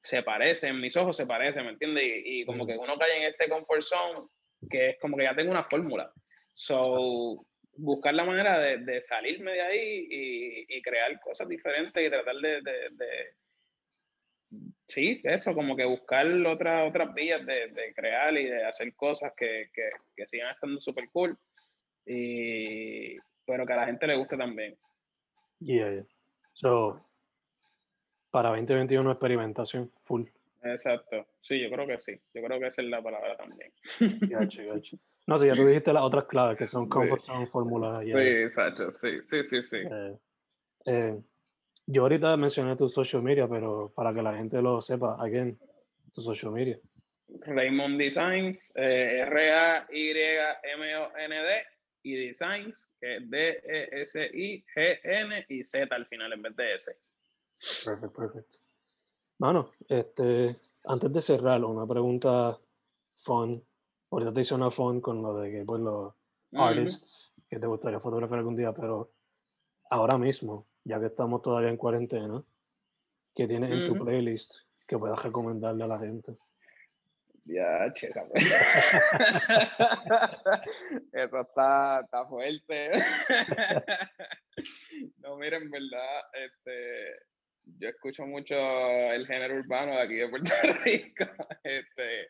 se 0.02 0.22
parece, 0.22 0.68
en 0.68 0.82
mis 0.82 0.96
ojos 0.98 1.16
se 1.16 1.26
parece, 1.26 1.64
¿me 1.64 1.70
entiendes? 1.70 2.04
Y, 2.06 2.42
y 2.42 2.46
como 2.46 2.68
que 2.68 2.78
uno 2.78 2.98
cae 2.98 3.18
en 3.18 3.32
este 3.32 3.50
comfort 3.50 3.82
zone 3.82 4.28
que 4.70 4.90
es 4.92 5.00
como 5.00 5.18
que 5.18 5.24
ya 5.24 5.36
tengo 5.36 5.52
una 5.52 5.64
fórmula. 5.64 6.12
So, 6.54 7.36
buscar 7.78 8.14
la 8.14 8.26
manera 8.26 8.60
de, 8.60 8.78
de 8.78 9.02
salirme 9.02 9.52
de 9.52 9.62
ahí 9.62 10.08
y, 10.10 10.78
y, 10.78 10.82
crear 10.82 11.20
cosas 11.22 11.48
diferentes 11.48 11.92
y 11.96 12.10
tratar 12.10 12.36
de, 12.36 12.62
de, 12.62 13.34
sí, 14.88 15.22
eso, 15.24 15.54
como 15.54 15.76
que 15.76 15.86
buscar 15.86 16.28
otras 16.46 16.90
otras 16.90 17.14
vías 17.14 17.46
de, 17.46 17.68
de, 17.68 17.94
crear 17.94 18.36
y 18.38 18.46
de 18.46 18.66
hacer 18.66 18.94
cosas 18.96 19.34
que, 19.36 19.70
que, 19.74 19.90
que 20.16 20.28
sigan 20.28 20.52
estando 20.52 20.80
súper 20.80 21.10
cool, 21.12 21.38
y, 22.06 23.16
pero 23.46 23.66
que 23.66 23.74
a 23.74 23.78
la 23.78 23.86
gente 23.86 24.08
le 24.08 24.16
guste 24.18 24.38
también. 24.38 24.78
Yeah, 25.60 26.06
So, 26.54 27.06
para 28.32 28.50
2021 28.50 29.12
experimentación 29.12 29.92
full. 30.04 30.26
Exacto, 30.64 31.28
sí, 31.42 31.60
yo 31.60 31.70
creo 31.70 31.86
que 31.86 32.00
sí, 32.00 32.20
yo 32.34 32.42
creo 32.44 32.60
que 32.60 32.68
esa 32.68 32.82
es 32.82 32.88
la 32.88 33.02
palabra 33.02 33.38
también. 33.38 33.72
No, 35.28 35.40
sé, 35.40 35.48
ya 35.48 35.56
tú 35.56 35.66
dijiste 35.66 35.92
las 35.92 36.04
otras 36.04 36.26
claves 36.26 36.58
que 36.58 36.68
son 36.68 36.88
comfort 36.88 37.24
zone, 37.24 37.48
fórmula. 37.48 38.02
Sí, 38.02 38.12
exacto, 38.12 38.92
sí, 38.92 39.24
sí, 39.24 39.44
sí, 39.44 39.64
sí. 39.64 39.78
Eh, 39.78 40.18
eh, 40.86 41.20
yo 41.88 42.04
ahorita 42.04 42.38
mencioné 42.38 42.76
tu 42.76 42.88
social 42.90 43.24
media, 43.24 43.48
pero 43.48 43.92
para 43.96 44.14
que 44.14 44.22
la 44.22 44.36
gente 44.36 44.62
lo 44.62 44.82
sepa, 44.82 45.18
again, 45.20 45.58
tu 46.14 46.22
social 46.22 46.52
media. 46.52 46.80
Raymond 47.28 47.98
Designs, 47.98 48.72
eh, 48.76 49.22
R-A-Y-M-O-N-D 49.26 50.44
y 52.04 52.28
Designs, 52.28 52.94
que 53.00 53.18
es 53.18 53.30
D-E-S-I-G-N 53.30 53.86
y 55.50 55.64
Z 55.64 55.96
al 55.96 56.06
final 56.06 56.34
en 56.34 56.42
vez 56.44 56.56
de 56.56 56.76
S. 56.76 56.92
Perfecto, 57.84 58.14
perfecto. 58.14 58.58
Mano, 59.40 59.72
este, 59.90 60.56
antes 60.86 61.12
de 61.12 61.22
cerrar, 61.22 61.64
una 61.64 61.88
pregunta 61.88 62.60
fun. 63.24 63.64
Ahorita 64.12 64.34
te 64.34 64.42
hice 64.42 64.56
una 64.56 64.72
fun 64.72 65.02
con 65.02 65.22
lo 65.22 65.38
de 65.40 65.52
que 65.52 65.66
pues 65.66 65.82
los 65.82 66.14
artists 66.54 67.32
que 67.50 67.60
te 67.60 67.68
gustaría 67.68 68.00
fotografiar 68.00 68.40
algún 68.40 68.56
día, 68.56 68.72
pero 68.74 69.12
ahora 69.90 70.18
mismo, 70.18 70.68
ya 70.84 71.00
que 71.00 71.08
estamos 71.08 71.42
todavía 71.42 71.70
en 71.70 71.78
cuarentena, 71.78 72.44
¿qué 73.36 73.48
tienes 73.48 73.72
en 73.72 73.88
tu 73.88 74.04
playlist 74.04 74.54
que 74.88 74.98
puedas 74.98 75.22
recomendarle 75.22 75.84
a 75.84 75.88
la 75.88 76.00
gente? 76.00 76.38
Ya, 77.46 77.94
chica. 77.94 78.26
Eso 81.14 81.42
está, 81.42 82.02
está 82.02 82.26
fuerte. 82.26 82.92
no, 85.20 85.38
miren, 85.38 85.70
verdad, 85.70 86.22
este, 86.34 87.20
yo 87.78 87.90
escucho 87.90 88.26
mucho 88.26 88.56
el 88.56 89.28
género 89.28 89.60
urbano 89.60 89.94
de 89.94 90.02
aquí 90.02 90.16
de 90.16 90.30
Puerto 90.30 90.52
Rico. 90.84 91.26
Este, 91.64 92.30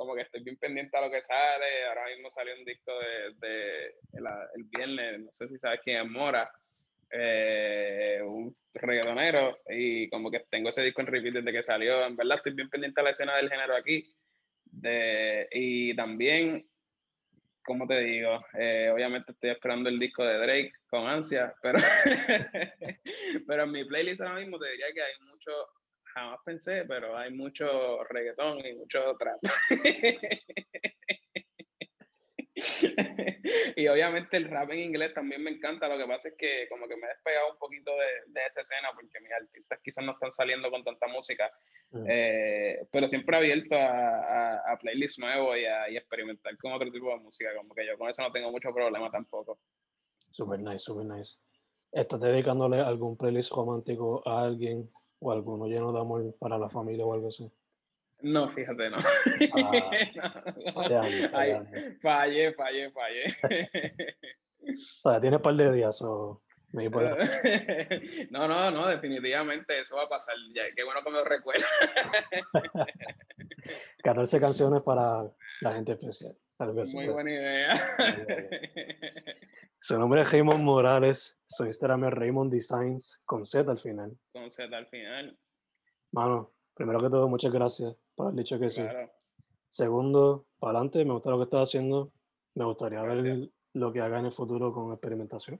como 0.00 0.14
que 0.14 0.22
estoy 0.22 0.42
bien 0.42 0.56
pendiente 0.56 0.96
a 0.96 1.02
lo 1.02 1.10
que 1.10 1.20
sale. 1.20 1.84
Ahora 1.86 2.06
mismo 2.06 2.30
salió 2.30 2.54
un 2.54 2.64
disco 2.64 2.90
de, 3.38 3.94
el, 4.14 4.64
viernes, 4.64 5.20
no 5.20 5.28
sé 5.34 5.46
si 5.46 5.58
sabes 5.58 5.80
quién 5.84 6.00
es 6.00 6.10
Mora, 6.10 6.50
eh, 7.10 8.22
un 8.24 8.56
reggaetonero, 8.72 9.58
y 9.68 10.08
como 10.08 10.30
que 10.30 10.46
tengo 10.48 10.70
ese 10.70 10.84
disco 10.84 11.02
en 11.02 11.08
repeat 11.08 11.34
desde 11.34 11.52
que 11.52 11.62
salió. 11.62 12.06
En 12.06 12.16
verdad 12.16 12.38
estoy 12.38 12.54
bien 12.54 12.70
pendiente 12.70 12.98
a 12.98 13.04
la 13.04 13.10
escena 13.10 13.36
del 13.36 13.50
género 13.50 13.76
aquí. 13.76 14.10
De, 14.64 15.46
y 15.52 15.94
también 15.94 16.66
como 17.62 17.86
te 17.86 17.98
digo, 18.00 18.42
eh, 18.58 18.90
obviamente 18.90 19.32
estoy 19.32 19.50
esperando 19.50 19.90
el 19.90 19.98
disco 19.98 20.24
de 20.24 20.38
Drake 20.38 20.72
con 20.88 21.06
ansia, 21.06 21.54
pero, 21.60 21.78
pero 23.46 23.64
en 23.64 23.70
mi 23.70 23.84
playlist 23.84 24.22
ahora 24.22 24.40
mismo 24.40 24.58
te 24.58 24.70
diría 24.70 24.86
que 24.94 25.02
hay 25.02 25.12
mucho, 25.26 25.52
jamás 26.14 26.38
pensé, 26.44 26.84
pero 26.86 27.16
hay 27.16 27.32
mucho 27.32 28.02
reggaetón 28.04 28.64
y 28.64 28.74
mucho 28.74 29.16
trap. 29.18 29.40
y 33.76 33.88
obviamente 33.88 34.36
el 34.36 34.44
rap 34.44 34.70
en 34.70 34.80
inglés 34.80 35.14
también 35.14 35.42
me 35.42 35.50
encanta. 35.50 35.88
Lo 35.88 35.98
que 35.98 36.06
pasa 36.06 36.28
es 36.28 36.34
que 36.36 36.68
como 36.68 36.86
que 36.88 36.96
me 36.96 37.06
he 37.06 37.10
despegado 37.10 37.52
un 37.52 37.58
poquito 37.58 37.90
de, 37.92 38.32
de 38.32 38.46
esa 38.46 38.60
escena 38.60 38.88
porque 38.94 39.20
mis 39.20 39.32
artistas 39.32 39.80
quizás 39.82 40.04
no 40.04 40.12
están 40.12 40.32
saliendo 40.32 40.70
con 40.70 40.84
tanta 40.84 41.06
música. 41.08 41.50
Mm. 41.90 42.06
Eh, 42.08 42.86
pero 42.92 43.08
siempre 43.08 43.36
abierto 43.36 43.74
a, 43.74 44.72
a, 44.72 44.78
playlists 44.78 45.18
nuevos 45.18 45.56
y 45.56 45.64
a 45.64 45.88
experimentar 45.88 46.56
con 46.58 46.72
otro 46.72 46.90
tipo 46.90 47.10
de 47.10 47.18
música. 47.18 47.54
Como 47.56 47.74
que 47.74 47.86
yo 47.86 47.98
con 47.98 48.08
eso 48.08 48.22
no 48.22 48.32
tengo 48.32 48.50
mucho 48.50 48.72
problema 48.72 49.10
tampoco. 49.10 49.58
Super 50.30 50.60
nice, 50.60 50.80
super 50.80 51.04
nice. 51.04 51.36
¿Estás 51.92 52.20
dedicándole 52.20 52.80
algún 52.80 53.16
playlist 53.16 53.50
romántico 53.50 54.22
a 54.24 54.42
alguien 54.42 54.88
o 55.20 55.32
alguno 55.32 55.66
lleno 55.66 55.92
de 55.92 56.00
amor 56.00 56.34
para 56.38 56.58
la 56.58 56.68
familia 56.68 57.04
o 57.04 57.14
algo 57.14 57.28
así? 57.28 57.50
No, 58.22 58.48
fíjate, 58.48 58.90
no. 58.90 58.98
Ah, 59.54 59.90
fallé, 62.02 62.52
fallé, 62.52 62.90
fallé. 62.90 63.24
o 64.60 64.74
sea, 64.74 65.20
tiene 65.20 65.36
un 65.36 65.42
par 65.42 65.54
de 65.54 65.72
días 65.72 66.02
o... 66.02 66.42
no, 68.30 68.46
no, 68.46 68.70
no, 68.70 68.86
definitivamente 68.86 69.80
eso 69.80 69.96
va 69.96 70.04
a 70.04 70.08
pasar. 70.08 70.36
Ya, 70.54 70.62
qué 70.74 70.84
bueno 70.84 71.02
que 71.04 71.10
me 71.10 71.18
lo 71.18 71.24
recuerda. 71.24 71.66
14 74.04 74.38
canciones 74.40 74.82
para 74.82 75.24
la 75.62 75.72
gente 75.72 75.92
especial. 75.92 76.36
Muy 76.60 77.08
buena 77.08 77.30
idea. 77.30 77.74
Su 79.80 79.98
nombre 79.98 80.20
es 80.20 80.30
Raymond 80.30 80.62
Morales. 80.62 81.38
Su 81.48 81.64
Instagram 81.64 82.04
es 82.04 82.12
Raymond 82.12 82.52
Designs 82.52 83.18
con 83.24 83.46
Z 83.46 83.70
al 83.70 83.78
final. 83.78 84.12
Con 84.32 84.50
Z 84.50 84.76
al 84.76 84.86
final. 84.88 85.38
Mano, 86.12 86.52
primero 86.74 87.00
que 87.00 87.08
todo, 87.08 87.28
muchas 87.28 87.50
gracias 87.50 87.96
por 88.14 88.26
haber 88.26 88.40
dicho 88.40 88.58
que 88.58 88.68
sí. 88.68 88.82
Segundo, 89.70 90.46
para 90.58 90.78
adelante, 90.78 91.02
me 91.06 91.14
gusta 91.14 91.30
lo 91.30 91.38
que 91.38 91.44
estás 91.44 91.70
haciendo. 91.70 92.12
Me 92.54 92.66
gustaría 92.66 93.00
ver 93.02 93.22
Gracias. 93.22 93.48
lo 93.72 93.92
que 93.92 94.00
haga 94.00 94.18
en 94.18 94.26
el 94.26 94.32
futuro 94.32 94.74
con 94.74 94.92
experimentación. 94.92 95.58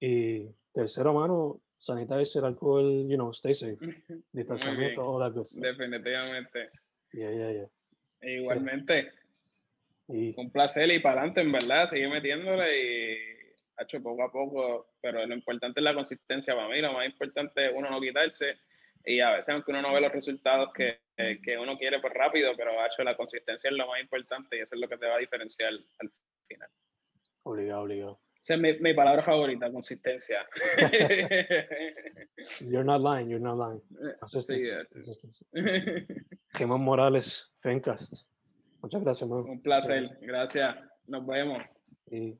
Y 0.00 0.48
tercero, 0.72 1.14
mano, 1.14 1.60
sanitizer, 1.78 2.44
alcohol, 2.44 3.06
you 3.08 3.14
know, 3.14 3.30
stay 3.30 3.54
safe. 3.54 3.78
Distanciamiento, 4.32 5.04
all 5.04 5.20
that 5.20 5.32
good 5.32 5.44
stuff. 5.44 5.62
Definitivamente. 5.62 6.70
Yeah, 7.12 7.30
yeah, 7.30 7.52
yeah. 7.52 7.68
E 8.20 8.40
igualmente, 8.40 9.12
Un 10.08 10.50
placer 10.50 10.90
y 10.90 10.98
para 10.98 11.20
adelante, 11.20 11.40
en 11.40 11.52
verdad, 11.52 11.88
seguir 11.88 12.08
metiéndole 12.08 12.78
y 12.78 13.16
ha 13.76 13.84
hecho 13.84 14.02
poco 14.02 14.24
a 14.24 14.32
poco, 14.32 14.94
pero 15.00 15.24
lo 15.24 15.34
importante 15.34 15.80
es 15.80 15.84
la 15.84 15.94
consistencia 15.94 16.54
para 16.54 16.68
mí, 16.68 16.80
lo 16.80 16.92
más 16.92 17.06
importante 17.06 17.66
es 17.66 17.72
uno 17.74 17.88
no 17.88 18.00
quitarse 18.00 18.58
y 19.04 19.20
a 19.20 19.30
veces 19.30 19.48
aunque 19.48 19.70
uno 19.70 19.82
no 19.82 19.92
ve 19.92 20.00
los 20.00 20.12
resultados 20.12 20.72
que, 20.74 21.00
que 21.16 21.58
uno 21.58 21.76
quiere 21.78 22.00
pues 22.00 22.12
rápido, 22.14 22.52
pero 22.56 22.78
ha 22.80 22.86
hecho 22.86 23.02
la 23.02 23.16
consistencia 23.16 23.70
es 23.70 23.76
lo 23.76 23.86
más 23.86 24.00
importante 24.00 24.56
y 24.56 24.60
eso 24.60 24.74
es 24.74 24.80
lo 24.80 24.88
que 24.88 24.98
te 24.98 25.06
va 25.06 25.16
a 25.16 25.18
diferenciar 25.18 25.72
al 25.72 26.12
final. 26.46 26.68
obligado, 27.44 27.82
obligado. 27.82 28.20
Esa 28.42 28.54
es 28.54 28.60
mi, 28.60 28.72
mi 28.80 28.92
palabra 28.92 29.22
favorita, 29.22 29.70
consistencia. 29.70 30.44
You're 32.60 32.84
not 32.84 33.00
lying, 33.00 33.28
you're 33.28 33.38
not 33.38 33.56
lying. 33.56 33.80
Sí, 33.80 34.18
Consistency, 34.18 34.68
eh. 34.68 34.84
consistency. 34.92 35.46
Raymond 36.54 36.82
Morales, 36.82 37.48
Fencast. 37.60 38.24
Muchas 38.82 39.02
gracias, 39.02 39.30
man. 39.30 39.40
un 39.48 39.62
placer, 39.62 40.18
gracias, 40.20 40.76
nos 41.06 41.24
vemos. 41.26 41.64
Y 42.10 42.36